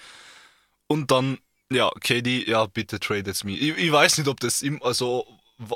[0.89, 1.37] und dann,
[1.71, 3.51] ja, KD, ja, bitte trade me.
[3.51, 5.25] Ich, ich weiß nicht, ob das ihm, also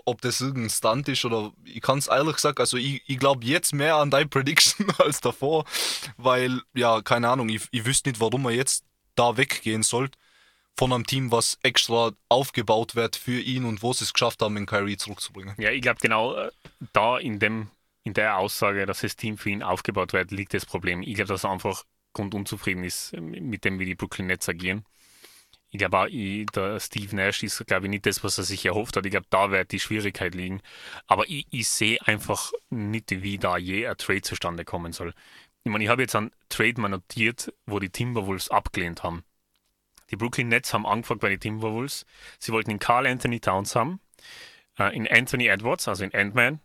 [0.06, 3.46] ob das irgendein Stunt ist oder ich kann es ehrlich gesagt, also ich, ich glaube
[3.46, 5.66] jetzt mehr an deine Prediction als davor,
[6.18, 8.86] weil, ja, keine Ahnung, ich, ich wüsste nicht, warum er jetzt
[9.16, 10.18] da weggehen sollte
[10.76, 14.56] von einem Team, was extra aufgebaut wird für ihn und wo sie es geschafft haben,
[14.56, 15.54] den Kyrie zurückzubringen.
[15.60, 16.50] Ja, ich glaube genau äh,
[16.94, 17.68] da in dem
[18.04, 21.02] in der Aussage, dass das Team für ihn aufgebaut wird, liegt das Problem.
[21.04, 24.86] Ich glaube, dass er einfach grundunzufrieden ist ähm, mit dem, wie die Brooklyn Nets agieren.
[25.74, 28.64] Ich glaube auch, ich, der Steve Nash ist, glaube ich, nicht das, was er sich
[28.64, 29.08] erhofft hat.
[29.08, 30.62] Ich glaube, da wird die Schwierigkeit liegen.
[31.08, 35.16] Aber ich, ich sehe einfach nicht, wie da je ein Trade zustande kommen soll.
[35.64, 39.24] Ich meine, ich habe jetzt einen Trade mal notiert, wo die Timberwolves abgelehnt haben.
[40.12, 42.06] Die Brooklyn Nets haben angefangen bei den Timberwolves.
[42.38, 44.00] Sie wollten in Carl Anthony Towns haben,
[44.78, 46.60] äh, in Anthony Edwards, also in Ant-Man,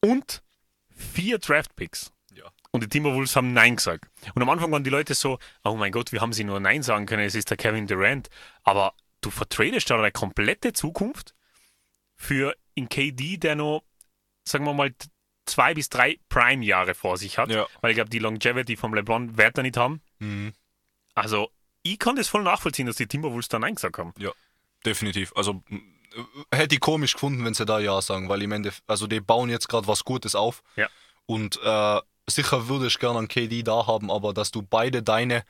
[0.00, 0.42] und
[0.90, 2.10] vier Draft-Picks.
[2.74, 4.04] Und die Timberwolves haben Nein gesagt.
[4.34, 6.82] Und am Anfang waren die Leute so, oh mein Gott, wie haben sie nur Nein
[6.82, 8.30] sagen können, es ist der Kevin Durant.
[8.64, 11.36] Aber du vertradest da deine komplette Zukunft
[12.16, 13.84] für in KD, der noch,
[14.42, 14.92] sagen wir mal,
[15.46, 17.48] zwei bis drei Prime-Jahre vor sich hat.
[17.48, 17.68] Ja.
[17.80, 20.02] Weil ich glaube, die Longevity vom LeBron wird er nicht haben.
[20.18, 20.52] Mhm.
[21.14, 21.50] Also,
[21.84, 24.12] ich kann das voll nachvollziehen, dass die Timberwolves da Nein gesagt haben.
[24.18, 24.32] Ja,
[24.84, 25.32] definitiv.
[25.36, 29.06] Also äh, hätte ich komisch gefunden, wenn sie da ja sagen, weil im Ende, also
[29.06, 30.64] die bauen jetzt gerade was Gutes auf.
[30.74, 30.88] Ja.
[31.26, 35.44] Und äh, sicher würde ich gerne einen KD da haben, aber dass du beide deine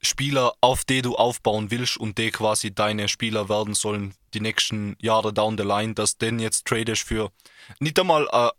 [0.00, 4.96] Spieler, auf die du aufbauen willst und die quasi deine Spieler werden sollen, die nächsten
[5.00, 7.32] Jahre down the line, dass den jetzt tradest für
[7.80, 8.52] nicht einmal eine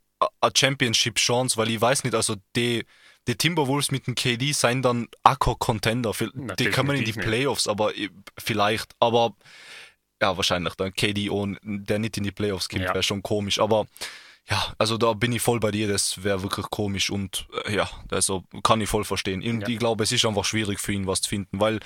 [0.55, 2.85] Championship-Chance, weil ich weiß nicht, also die,
[3.27, 6.13] die Timberwolves mit dem KD seien dann Akko Contender.
[6.13, 7.25] Für, Na, die kann man in die definitiv nicht.
[7.25, 7.93] Playoffs, aber
[8.37, 8.91] vielleicht.
[8.99, 9.33] Aber
[10.21, 12.93] ja, wahrscheinlich dann KD und der nicht in die Playoffs kommt, Ja.
[12.93, 13.59] wäre schon komisch.
[13.59, 13.87] Aber
[14.49, 17.89] ja, also da bin ich voll bei dir, das wäre wirklich komisch und äh, ja,
[18.11, 19.41] also kann ich voll verstehen.
[19.43, 19.67] Und Ja.
[19.67, 21.79] ich glaube, es ist einfach schwierig für ihn was zu finden, weil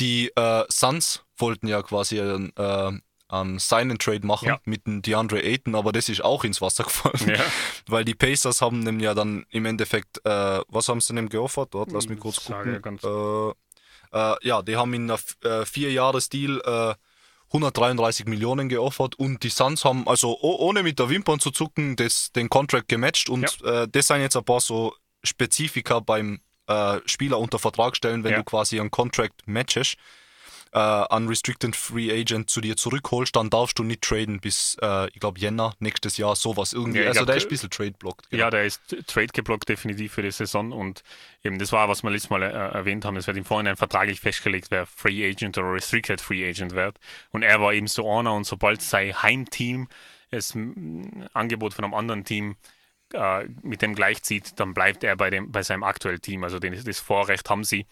[0.00, 2.92] die äh, Suns wollten ja quasi einen, äh,
[3.28, 4.58] einen Sign Trade machen Ja.
[4.64, 7.34] mit dem DeAndre Ayton, aber das ist auch ins Wasser gefallen.
[7.36, 7.44] Ja.
[7.86, 11.74] Weil die Pacers haben dem ja dann im Endeffekt, äh, was haben sie dem geoffert?
[11.74, 12.98] Dort, lass mich kurz Sage gucken.
[14.12, 16.94] Äh, äh, ja, die haben in einem äh, Vier-Jahres-Deal äh,
[17.48, 21.96] 133 Millionen geoffert und die Suns haben also oh, ohne mit der Wimpern zu zucken
[21.96, 24.94] das, den Contract gematcht und äh, das sind jetzt ein paar so
[25.24, 28.38] Spezifika beim äh, Spieler unter Vertrag stellen, wenn Ja.
[28.38, 29.96] du quasi einen Contract matchest
[30.72, 35.20] äh, Unrestricted Free Agent zu dir zurückholst, dann darfst du nicht traden bis, äh, ich
[35.20, 37.00] glaube, Jänner nächstes Jahr, sowas irgendwie.
[37.00, 38.26] Ja, also glaub, der ist der- ein bisschen trade-blockt.
[38.30, 41.02] Ja, der ist trade geblockt definitiv für die Saison und
[41.42, 44.20] eben das war, was wir letztes Mal äh, erwähnt haben, es wird im Vorhinein vertraglich
[44.20, 46.98] festgelegt, wer Free Agent oder Restricted Free Agent wird
[47.30, 49.88] und er war eben so einer und sobald sein Heimteam
[50.30, 50.54] das
[51.32, 52.56] Angebot von einem anderen Team
[53.14, 56.82] äh, mit dem gleichzieht, dann bleibt er bei, dem, bei seinem aktuellen Team, also den,
[56.84, 57.86] das Vorrecht haben sie.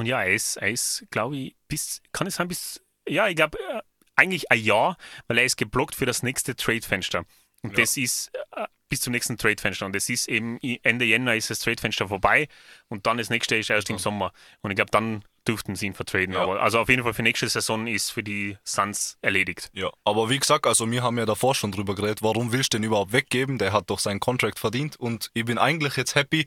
[0.00, 3.36] Und ja, er ist, er ist glaube ich, bis, kann es sein, bis, ja, ich
[3.36, 3.82] glaube, äh,
[4.16, 4.96] eigentlich ein Jahr,
[5.28, 7.24] weil er ist geblockt für das nächste Trade-Fenster.
[7.62, 7.82] Und Ja.
[7.84, 9.84] das ist äh, bis zum nächsten Trade-Fenster.
[9.84, 12.48] Und das ist eben Ende Jänner ist das Trade-Fenster vorbei
[12.88, 14.32] und dann das nächste ist erst im Sommer.
[14.62, 16.32] Und ich glaube, dann dürften sie ihn vertraden.
[16.32, 16.40] Ja.
[16.44, 19.70] Aber also auf jeden Fall für nächste Saison ist für die Suns erledigt.
[19.74, 22.78] Ja, aber wie gesagt, also wir haben ja davor schon drüber geredet, warum willst du
[22.78, 23.58] den überhaupt weggeben?
[23.58, 26.46] Der hat doch seinen Contract verdient und ich bin eigentlich jetzt happy,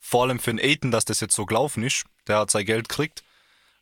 [0.00, 2.04] vor allem für den Aiden, dass das jetzt so gelaufen ist.
[2.28, 3.22] Der hat sein Geld gekriegt,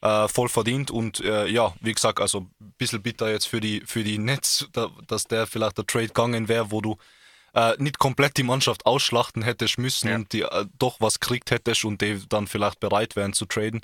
[0.01, 3.83] äh, voll verdient und äh, ja, wie gesagt, also ein bisschen bitter jetzt für die,
[3.87, 6.97] für die Nets, da, dass der vielleicht der Trade gegangen wäre, wo du
[7.55, 10.17] äh, nicht komplett die Mannschaft ausschlachten hättest müssen Ja.
[10.17, 13.83] und die äh, doch was kriegt hättest und die dann vielleicht bereit wären zu traden.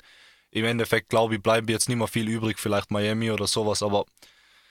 [0.51, 4.05] Im Endeffekt, glaube ich, bleibt jetzt nicht mehr viel übrig, vielleicht Miami oder sowas, aber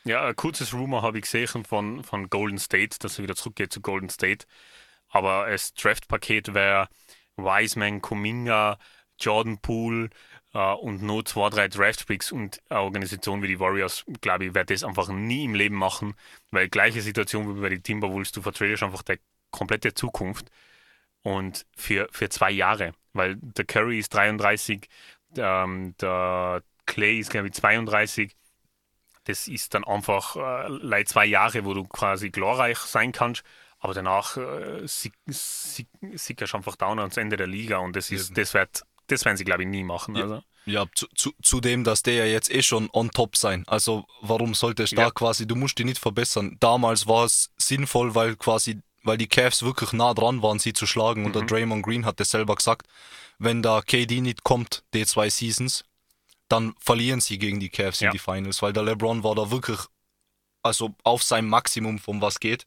[0.05, 3.73] Ja, ein kurzes Rumor habe ich gesehen von, von Golden State, dass er wieder zurückgeht
[3.73, 4.47] zu Golden State.
[5.09, 6.89] Aber das Draft-Paket wäre
[7.37, 8.79] Wiseman, Kuminga,
[9.19, 10.11] Jordan Poole
[10.55, 14.71] äh, und nur zwei, drei Draft-Picks und eine Organisation wie die Warriors, glaube ich, wird
[14.71, 16.15] das einfach nie im Leben machen,
[16.51, 19.19] weil gleiche Situation wie bei den Timberwolves, du vertradest einfach die
[19.51, 20.51] komplette Zukunft
[21.23, 24.89] und für, für zwei Jahre, weil der Curry ist 33,
[25.37, 28.35] ähm, der Clay ist, glaube ich, 32
[29.25, 33.43] das ist dann einfach äh, leid zwei Jahre, wo du quasi glorreich sein kannst,
[33.79, 38.37] aber danach äh, sieg- sieg- sickerst einfach down ans Ende der Liga und das ist,
[38.39, 40.15] das wird, das werden sie glaube ich nie machen.
[40.17, 40.23] Ja.
[40.23, 40.43] Also.
[40.67, 43.65] Ja, zu, zu, zudem, dass der ja jetzt eh schon on top sein.
[43.67, 45.11] Also warum sollte es da Ja.
[45.11, 46.57] quasi, du musst die nicht verbessern.
[46.61, 50.87] Damals war es sinnvoll, weil quasi, weil die Cavs wirklich nah dran waren, sie zu
[50.87, 51.25] schlagen.
[51.25, 51.47] Und der Mhm.
[51.47, 52.87] Draymond Green hat das selber gesagt,
[53.39, 55.85] wenn da KD nicht kommt, die zwei Seasons,
[56.49, 58.09] dann verlieren sie gegen die Cavs Ja.
[58.09, 59.79] in die Finals, weil der LeBron war da wirklich,
[60.63, 62.67] also auf seinem Maximum, von was geht,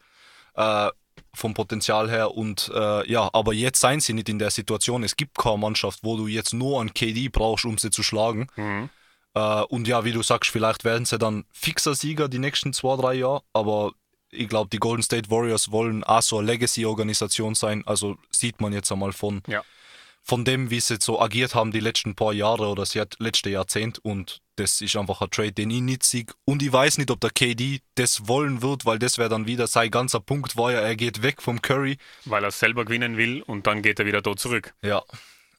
[0.56, 0.89] äh,
[1.34, 2.36] vom Potenzial her.
[2.36, 5.03] Und äh, ja, aber jetzt seien sie nicht in der Situation.
[5.03, 8.47] Es gibt keine Mannschaft, wo du jetzt nur einen KD brauchst, um sie zu schlagen.
[8.55, 8.89] Mhm.
[9.34, 12.97] Äh, und ja, wie du sagst, vielleicht werden sie dann fixer Sieger die nächsten zwei,
[12.97, 13.93] drei Jahre, aber
[14.32, 17.84] ich glaube, die Golden State Warriors wollen auch so eine Legacy-Organisation sein.
[17.86, 19.64] Also sieht man jetzt einmal von, Ja.
[20.24, 23.50] Von dem, wie sie jetzt so agiert haben die letzten paar Jahre oder das letzte
[23.50, 24.00] Jahrzehnt.
[24.00, 26.26] Und das ist einfach ein Trade, den ich nicht sehe.
[26.46, 29.68] Und ich weiß nicht, ob der KD das wollen wird, weil das wäre dann wieder
[29.68, 31.98] sein ganzer Punkt, war ja, er geht weg vom Curry.
[32.26, 34.74] Weil er selber gewinnen will und dann geht er wieder dort zurück.
[34.84, 35.04] Ja,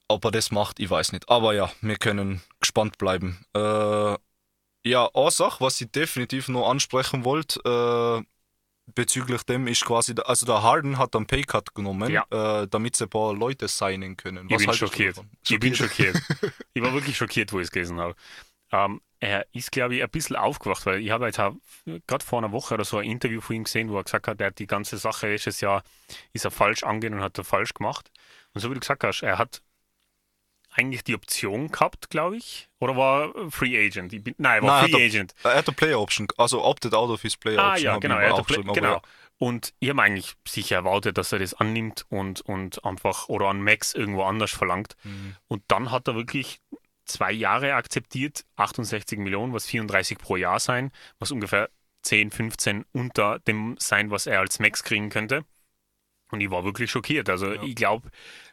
[0.08, 1.28] ob er das macht, ich weiß nicht.
[1.28, 3.44] Aber ja, wir können gespannt bleiben.
[3.54, 4.16] Äh,
[4.84, 8.31] ja, eine Sache, was ich definitiv noch ansprechen wollte, äh,
[8.86, 12.24] bezüglich dem ist quasi, also der Harden hat einen Paycut genommen, Ja.
[12.62, 14.48] äh, damit sie ein paar Leute signen können.
[14.50, 15.20] Ich bin schockiert.
[15.48, 16.16] Ich bin schockiert.
[16.74, 18.14] ich war wirklich schockiert, wo ich es gelesen habe.
[18.72, 21.40] Ähm, er ist, glaube ich, ein bisschen aufgewacht, weil ich habe jetzt
[22.06, 24.40] gerade vor einer Woche oder so ein Interview von ihm gesehen, wo er gesagt hat,
[24.40, 25.84] er hat die ganze Sache letztes Jahr
[26.32, 28.10] ist er falsch angegangen und hat er falsch gemacht.
[28.52, 29.62] Und so wie du gesagt hast, er hat
[30.74, 34.12] eigentlich die Option gehabt, glaube ich, oder war er Free Agent?
[34.12, 35.34] Ich bin, nein, er war Nein, er Free hat Agent.
[35.44, 37.84] Er hat eine Player Option, also opted out of his Player Ah Option.
[37.84, 39.00] ja, hab genau, er hat Play- genau.
[39.38, 43.60] Und ich habe eigentlich sicher erwartet, dass er das annimmt und, und einfach oder an
[43.60, 44.94] Max irgendwo anders verlangt.
[45.02, 45.34] Mhm.
[45.48, 46.60] Und dann hat er wirklich
[47.06, 51.68] zwei Jahre akzeptiert, 68 Millionen, was 34 pro Jahr sein, was ungefähr
[52.02, 55.44] 10, 15 unter dem sein, was er als Max kriegen könnte.
[56.30, 57.28] Und ich war wirklich schockiert.
[57.28, 57.62] Also Ja.
[57.64, 58.08] ich glaube,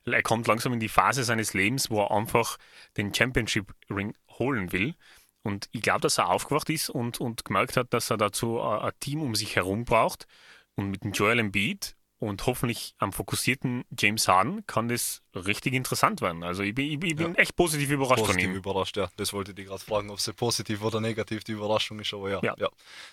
[0.05, 2.57] er kommt langsam in die Phase seines Lebens, wo er einfach
[2.97, 4.95] den Championship Ring holen will.
[5.43, 8.79] Und ich glaube, dass er aufgewacht ist und, und gemerkt hat, dass er dazu ein,
[8.79, 10.27] ein Team um sich herum braucht.
[10.75, 16.19] Und mit dem Joel Embiid und hoffentlich am fokussierten James Harden kann das richtig interessant
[16.19, 16.43] werden.
[16.43, 18.57] Also ich bin, ich bin bin echt positiv überrascht positiv von ihm.
[18.57, 19.09] überrascht, ja.
[19.15, 22.29] Das wollte ich dich gerade fragen, ob es positiv oder negativ die Überraschung ist, aber
[22.29, 22.39] ja.
[22.43, 22.55] Ja.
[22.57, 22.69] ja.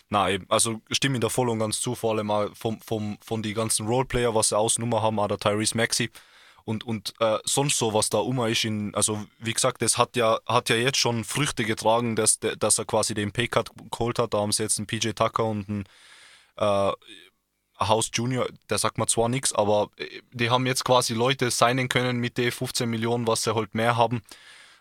[0.09, 0.47] Nein, eben.
[0.49, 3.55] also stimme ich da voll und ganz zu, vor allem auch vom, vom, von die
[3.55, 6.11] ganzen Roleplayer, was sie Ausnummer haben, auch der Tyrese Maxi
[6.67, 10.17] und, und äh, sonst so, was da um ist, in, also wie gesagt, das hat
[10.17, 14.35] ja, hat ja jetzt schon Früchte getragen, dass, dass er quasi den Paycut geholt hat,
[14.35, 15.85] da haben sie jetzt einen PJ Tucker und einen
[16.57, 16.93] äh,
[17.79, 21.89] House Junior, der sagt mir zwar nichts, aber äh, die haben jetzt quasi Leute signen
[21.89, 24.23] können mit den 15 Millionen, was sie halt mehr haben.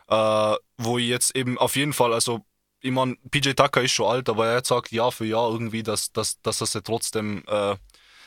[0.07, 2.41] Äh, wo ich jetzt eben auf jeden Fall, also
[2.81, 6.11] ich meine, PJ Tucker ist schon alt, aber er sagt Jahr für Jahr irgendwie, dass,
[6.11, 7.75] dass, dass er sie trotzdem, äh,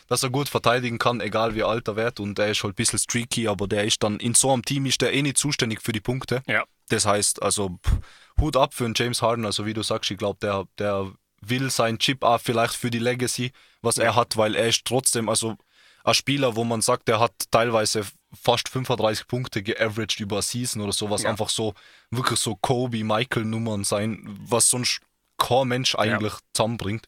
[0.09, 2.19] dass er gut verteidigen kann, egal wie alt er wird.
[2.21, 4.87] Und er ist halt ein bisschen streaky, aber der ist dann in so einem Team
[4.87, 6.43] ist der eh nicht zuständig für die Punkte.
[6.47, 6.65] Ja.
[6.89, 7.99] Das heißt, also pff,
[8.41, 11.71] Hut ab für einen James Harden, also wie du sagst, ich glaube, der, der will
[11.71, 13.53] sein Chip auch vielleicht für die Legacy,
[13.83, 15.57] was er hat, weil er ist trotzdem, also
[16.05, 20.83] ein Spieler, wo man sagt, der hat teilweise fast 35 Punkte geaveraged über eine Season
[20.83, 21.31] oder sowas, Ja.
[21.31, 21.75] einfach so,
[22.11, 25.01] wirklich so Kobe, Michael-Nummern sein, was sonst
[25.37, 27.07] kein Mensch eigentlich zusammenbringt.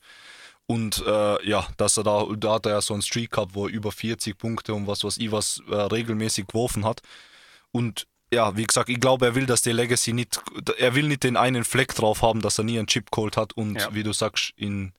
[0.70, 3.66] Und äh, ja, dass er da, da hat er ja so einen Streak gehabt, wo
[3.66, 7.02] er über 40 Punkte und was weiß ich was äh, regelmäßig geworfen hat.
[7.72, 10.40] Und ja, wie gesagt, ich glaube, er will, dass die Legacy nicht,
[10.78, 13.52] er will nicht den einen Fleck drauf haben, dass er nie einen Chip geholt hat.
[13.54, 13.92] Und Ja.
[13.92, 14.92] wie du sagst, in,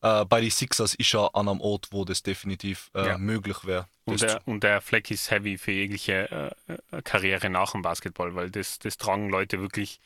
[0.00, 3.18] äh, bei den Sixers ist er an einem Ort, wo das definitiv äh, Ja.
[3.18, 3.88] möglich wäre.
[4.06, 8.34] Und der, und der Fleck ist heavy für jegliche äh, äh, Karriere nach dem Basketball,
[8.34, 10.00] weil das, das tragen Leute wirklich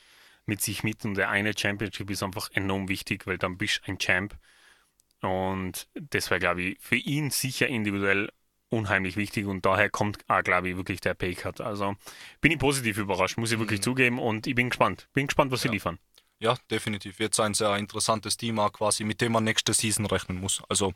[0.45, 3.91] mit sich mit und der eine Championship ist einfach enorm wichtig, weil dann bist du
[3.93, 4.35] ein Champ.
[5.25, 8.31] Und das wäre, glaube ich, für ihn sicher individuell
[8.69, 11.61] unheimlich wichtig und daher kommt auch, glaube ich, wirklich der Paycut.
[11.61, 11.95] Also
[12.41, 13.83] bin ich positiv überrascht, muss ich wirklich Mhm.
[13.83, 15.07] zugeben und ich bin gespannt.
[15.13, 15.73] Bin gespannt, was sie Ja.
[15.73, 15.99] liefern.
[16.39, 17.19] Ja, definitiv.
[17.19, 20.61] Wird ein sehr interessantes auch quasi, mit dem man nächste Season rechnen muss.
[20.67, 20.93] Also,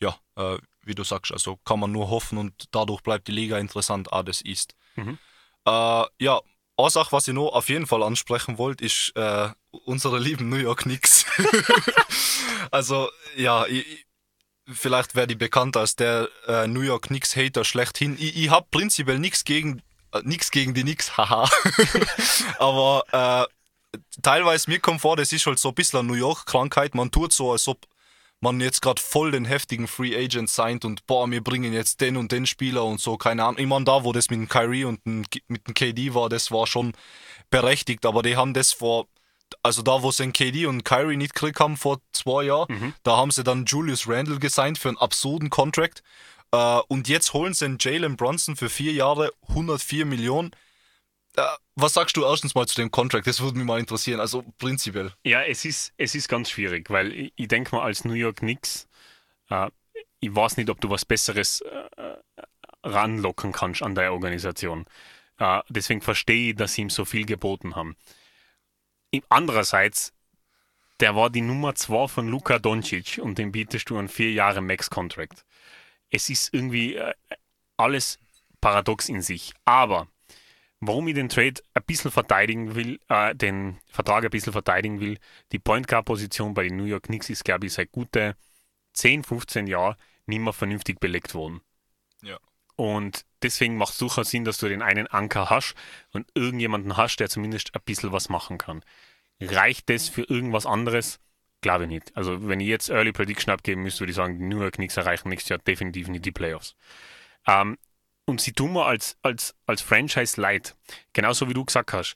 [0.00, 3.58] ja, äh, wie du sagst, also kann man nur hoffen und dadurch bleibt die Liga
[3.58, 4.74] interessant, auch das ist.
[4.96, 5.18] Mhm.
[5.66, 6.40] Äh, ja,
[6.82, 9.48] eine Sache, was ich noch auf jeden Fall ansprechen wollte, ist äh,
[9.84, 11.24] unsere lieben New York Knicks.
[12.70, 14.06] also, ja, ich, ich-
[14.72, 18.16] vielleicht werde ich bekannt als der äh, New York Knicks Hater schlechthin.
[18.18, 21.48] Ich, ich habe prinzipiell nichts gegen, äh, gegen die Knicks, haha.
[22.58, 23.48] Aber
[23.92, 26.94] äh, teilweise mir kommt vor, das ist halt so ein bisschen eine New York-Krankheit.
[26.94, 27.84] Man tut so, als ob
[28.40, 32.16] man jetzt gerade voll den heftigen Free Agent signed und boah, wir bringen jetzt den
[32.16, 33.58] und den Spieler und so, keine Ahnung.
[33.60, 36.50] Ich meine, da, wo das mit dem Kyrie und dem, mit dem KD war, das
[36.50, 36.92] war schon
[37.50, 39.06] berechtigt, aber die haben das vor,
[39.62, 42.94] also da, wo sie den KD und Kyrie nicht gekriegt haben vor zwei Jahren, Mhm.
[43.02, 46.02] da haben sie dann Julius Randle gesigned für einen absurden Contract.
[46.52, 50.50] Äh, und jetzt holen sie einen Jalen Brunson für vier Jahre 104 Millionen.
[51.36, 51.42] Äh,
[51.76, 53.26] was sagst du erstens mal zu dem Contract?
[53.26, 55.12] Das würde mich mal interessieren, also prinzipiell.
[55.24, 58.36] Ja, es ist, es ist ganz schwierig, weil ich, ich denke mal, als New York
[58.36, 58.88] Knicks,
[59.48, 59.70] äh,
[60.20, 62.16] ich weiß nicht, ob du was Besseres äh, äh,
[62.82, 64.86] ranlocken kannst an der Organisation.
[65.38, 67.96] Äh, deswegen verstehe ich, dass sie ihm so viel geboten haben.
[69.28, 70.12] Andererseits,
[71.00, 74.60] der war die Nummer 2 von Luka Doncic und dem bietest du einen vier Jahre
[74.60, 75.44] Max-Contract.
[76.10, 77.14] Es ist irgendwie äh,
[77.76, 78.18] alles
[78.60, 79.52] paradox in sich.
[79.64, 80.08] Aber
[80.80, 85.18] warum ich den Trade ein bisschen verteidigen will, äh, den Vertrag ein bisschen verteidigen will,
[85.52, 88.36] die Point Guard Position bei den New York Knicks ist, glaube ich, eine gute
[88.94, 91.60] 10, 15 Jahren nicht mehr vernünftig belegt worden.
[92.22, 92.38] Ja.
[92.76, 95.74] Und deswegen macht es durchaus Sinn, dass du den einen Anker hast
[96.12, 98.82] und irgendjemanden hast, der zumindest ein bisschen was machen kann.
[99.40, 101.20] Reicht das für irgendwas anderes?
[101.60, 102.16] Glaube ich nicht.
[102.16, 105.28] Also, wenn ich jetzt Early Prediction abgeben müsste, würde ich sagen, New York Knicks erreichen
[105.28, 106.74] nächstes Jahr definitiv nicht die Playoffs.
[107.46, 107.76] Ähm,
[108.30, 110.76] und sie tun mir als, als, als Franchise leid.
[111.12, 112.14] Genauso wie du gesagt hast.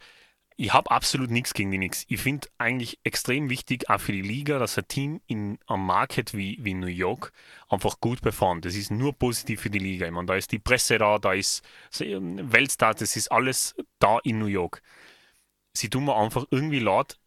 [0.56, 2.04] Ich habe absolut nichts gegen die Knicks.
[2.08, 6.32] Ich finde eigentlich extrem wichtig, auch für die Liga, dass ein Team in einem Market
[6.32, 7.32] wie, wie New York
[7.68, 8.64] einfach gut performt.
[8.64, 10.06] Das ist nur positiv für die Liga.
[10.06, 11.64] Ich meine, da ist die Presse da, da ist
[11.98, 14.80] Weltstar, das ist alles da in New York.
[15.72, 17.18] Sie tun mir einfach irgendwie laut,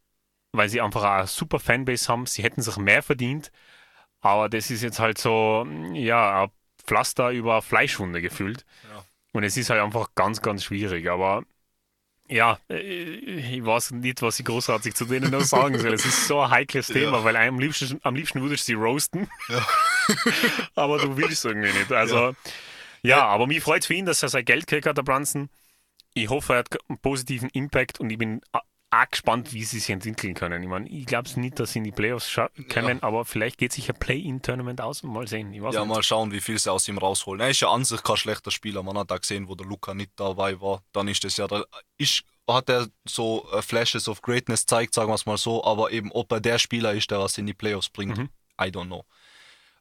[0.52, 2.24] weil sie einfach eine super Fanbase haben.
[2.24, 3.52] Sie hätten sich mehr verdient,
[4.20, 6.50] aber das ist jetzt halt so, ja,
[6.88, 8.64] Pflaster über Fleischwunde gefühlt.
[8.90, 9.04] Ja.
[9.32, 11.08] Und es ist halt einfach ganz, ganz schwierig.
[11.10, 11.42] Aber
[12.28, 15.92] ja, äh, ich weiß nicht, was ich großartig zu denen noch sagen soll.
[15.92, 17.24] Es ist so ein heikles Thema, Ja.
[17.24, 19.66] weil am liebsten, am liebsten würdest du sie roasten, Ja.
[20.74, 21.92] aber du willst irgendwie nicht.
[21.92, 22.34] Also,
[23.02, 25.50] ja, aber mich freut es für ihn, dass er sein Geld gekriegt hat, der Brunson.
[26.14, 28.40] Ich hoffe, er hat einen positiven Impact und ich bin
[28.90, 30.62] a- auch gespannt, wie sie sich entwickeln können.
[30.62, 33.88] Ich meine, ich glaube nicht, dass sie in die Playoffs können, aber vielleicht geht sich
[33.88, 35.02] ein Play-In-Tournament aus.
[35.02, 35.52] Mal sehen.
[35.52, 35.86] Ja, nicht.
[35.86, 37.40] mal schauen, wie viel sie aus ihm rausholen.
[37.40, 38.82] Er ist ja an sich kein schlechter Spieler.
[38.82, 40.82] Man hat da gesehen, wo der Luca nicht dabei war.
[40.92, 41.64] Dann ist das ja, da
[41.98, 45.62] ist, hat er so äh, Flashes of Greatness zeigt, sagen wir es mal so.
[45.64, 48.28] Aber eben, ob er der Spieler ist, der was in die Playoffs bringt, Mhm.
[48.60, 49.04] I don't know.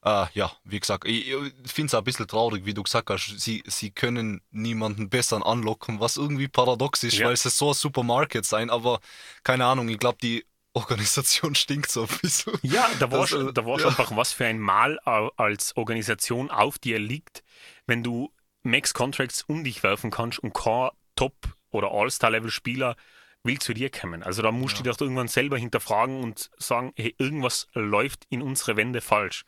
[0.04, 3.28] Äh, ja, wie gesagt, ich, ich finde es ein bisschen traurig, wie du gesagt hast.
[3.40, 7.28] Sie, sie können niemanden besseren anlocken, was irgendwie paradox ist, Ja.
[7.28, 8.70] weil es so ein Supermarket sein.
[8.70, 9.00] Aber
[9.44, 12.54] keine Ahnung, ich glaube, die Organisation stinkt so ein bisschen.
[12.62, 13.80] Ja, da war, Das, schon, äh, da war ja.
[13.80, 17.44] schon einfach was für ein Mal als Organisation auf dir liegt,
[17.88, 18.32] wenn du
[18.64, 22.96] Max-Contracts um dich werfen kannst und kein Top- oder All-Star-Level-Spieler
[23.44, 24.22] will zu dir kommen.
[24.24, 28.42] Also da musst du dich doch irgendwann selber hinterfragen und sagen, hey, irgendwas läuft in
[28.42, 29.46] unsere Wände falsch.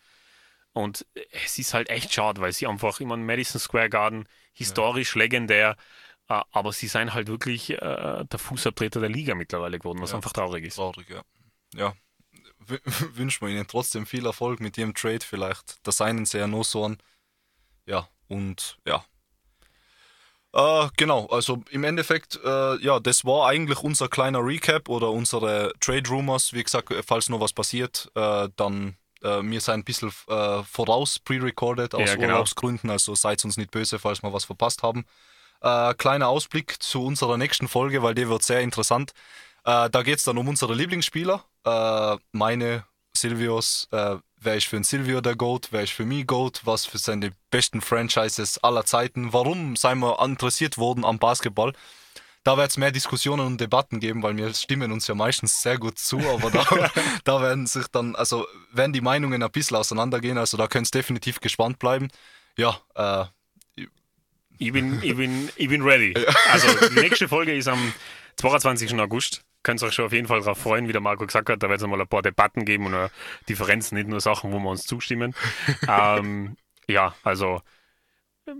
[0.79, 1.05] Und
[1.43, 5.75] es ist halt echt schade, weil sie einfach, ich meine, Madison Square Garden, historisch legendär,
[6.29, 10.15] äh, aber sie sind halt wirklich äh, der Fußabtreter der Liga mittlerweile geworden, was Ja.
[10.17, 10.75] einfach traurig ist.
[10.75, 11.21] Traurig, ja.
[11.75, 11.93] Ja.
[13.13, 15.77] Wünschen wir ihnen trotzdem viel Erfolg mit ihrem Trade vielleicht.
[15.83, 16.97] Das einen sehr noch so an.
[17.85, 19.03] Ja, und ja.
[20.53, 25.73] Äh, genau, also im Endeffekt, äh, ja, das war eigentlich unser kleiner Recap oder unsere
[25.79, 26.53] Trade Rumors.
[26.53, 31.19] Wie gesagt, falls noch was passiert, äh, dann äh, wir sind ein bisschen äh, voraus
[31.19, 32.27] pre-recorded aus Ja, genau.
[32.33, 35.05] Urlaubsgründen, also seid uns nicht böse, falls wir was verpasst haben.
[35.61, 39.11] Äh, kleiner Ausblick zu unserer nächsten Folge, weil die wird sehr interessant.
[39.65, 41.43] Äh, da geht es dann um unsere Lieblingsspieler.
[41.65, 46.25] Äh, meine, Silvios, äh, wer ist für ein Silvio der Goat, wer ist für mich
[46.25, 51.73] Goat, was für seine besten Franchises aller Zeiten, warum sind wir interessiert worden am Basketball.
[52.49, 55.77] Da wird es mehr Diskussionen und Debatten geben, weil wir stimmen uns ja meistens sehr
[55.77, 56.65] gut zu, aber da,
[57.23, 60.97] da werden sich dann, also werden die Meinungen ein bisschen auseinandergehen, also da könnt ihr
[60.97, 62.07] definitiv gespannt bleiben.
[62.57, 63.85] Ja, äh,
[64.57, 66.15] Ich bin, ich bin, ich bin ready.
[66.51, 67.93] Also die nächste Folge ist am
[68.37, 68.99] 22.
[68.99, 69.43] August.
[69.61, 71.61] Könnt ihr euch schon auf jeden Fall darauf freuen, wie der Marco gesagt hat.
[71.61, 73.11] Da wird es mal ein paar Debatten geben und
[73.47, 75.35] Differenzen, nicht nur Sachen, wo wir uns zustimmen.
[75.87, 77.61] ähm, ja, also
[78.47, 78.53] äh,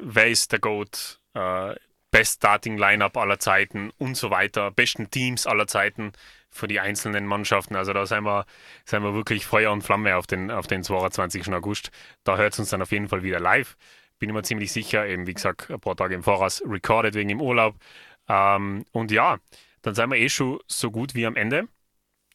[0.00, 1.20] wer ist der GOAT?
[1.34, 1.76] Äh,
[2.12, 4.70] Best Starting Lineup aller Zeiten und so weiter.
[4.70, 6.12] Besten Teams aller Zeiten
[6.50, 7.74] für die einzelnen Mannschaften.
[7.74, 8.46] Also da sind wir,
[8.84, 11.52] sind wir wirklich Feuer und Flamme auf den, auf den 22.
[11.52, 11.90] August.
[12.22, 13.76] Da hört es uns dann auf jeden Fall wieder live
[14.22, 17.28] bin ich mir ziemlich sicher, eben wie gesagt, ein paar Tage im Voraus recorded wegen
[17.28, 17.74] dem Urlaub.
[18.28, 19.38] Ähm, und ja,
[19.82, 21.66] dann sind wir eh schon so gut wie am Ende.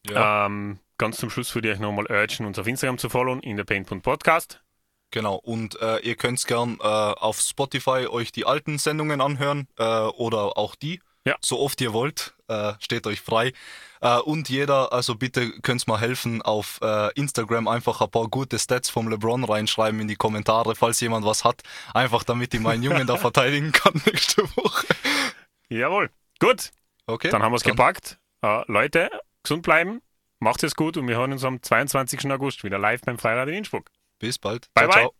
[0.06, 0.44] ja.
[0.44, 3.56] Ähm, ganz zum Schluss würde ich euch nochmal urgen, uns auf Instagram zu folgen, in
[3.56, 4.62] der Paint.podcast.
[5.10, 9.82] Genau, und äh, ihr könnt gern äh, auf Spotify euch die alten Sendungen anhören äh,
[9.84, 11.36] oder auch die, Ja.
[11.40, 13.52] so oft ihr wollt, äh, steht euch frei.
[14.02, 18.58] Äh, und jeder, also bitte könnt's mal helfen, auf äh, Instagram einfach ein paar gute
[18.58, 21.62] Stats vom LeBron reinschreiben in die Kommentare, falls jemand was hat,
[21.94, 24.86] einfach damit ich meinen Jungen da verteidigen kann nächste Woche.
[25.70, 26.10] Jawohl.
[26.38, 26.70] Gut,
[27.06, 28.18] Okay, dann haben wir es gepackt.
[28.66, 29.10] Leute,
[29.42, 30.02] gesund bleiben,
[30.38, 32.30] macht es gut und wir hören uns am 22.
[32.30, 33.90] August wieder live beim Freirad in Innsbruck.
[34.18, 34.68] Bis bald.
[34.74, 34.94] Bye, ciao, bye.
[34.94, 35.17] ciao.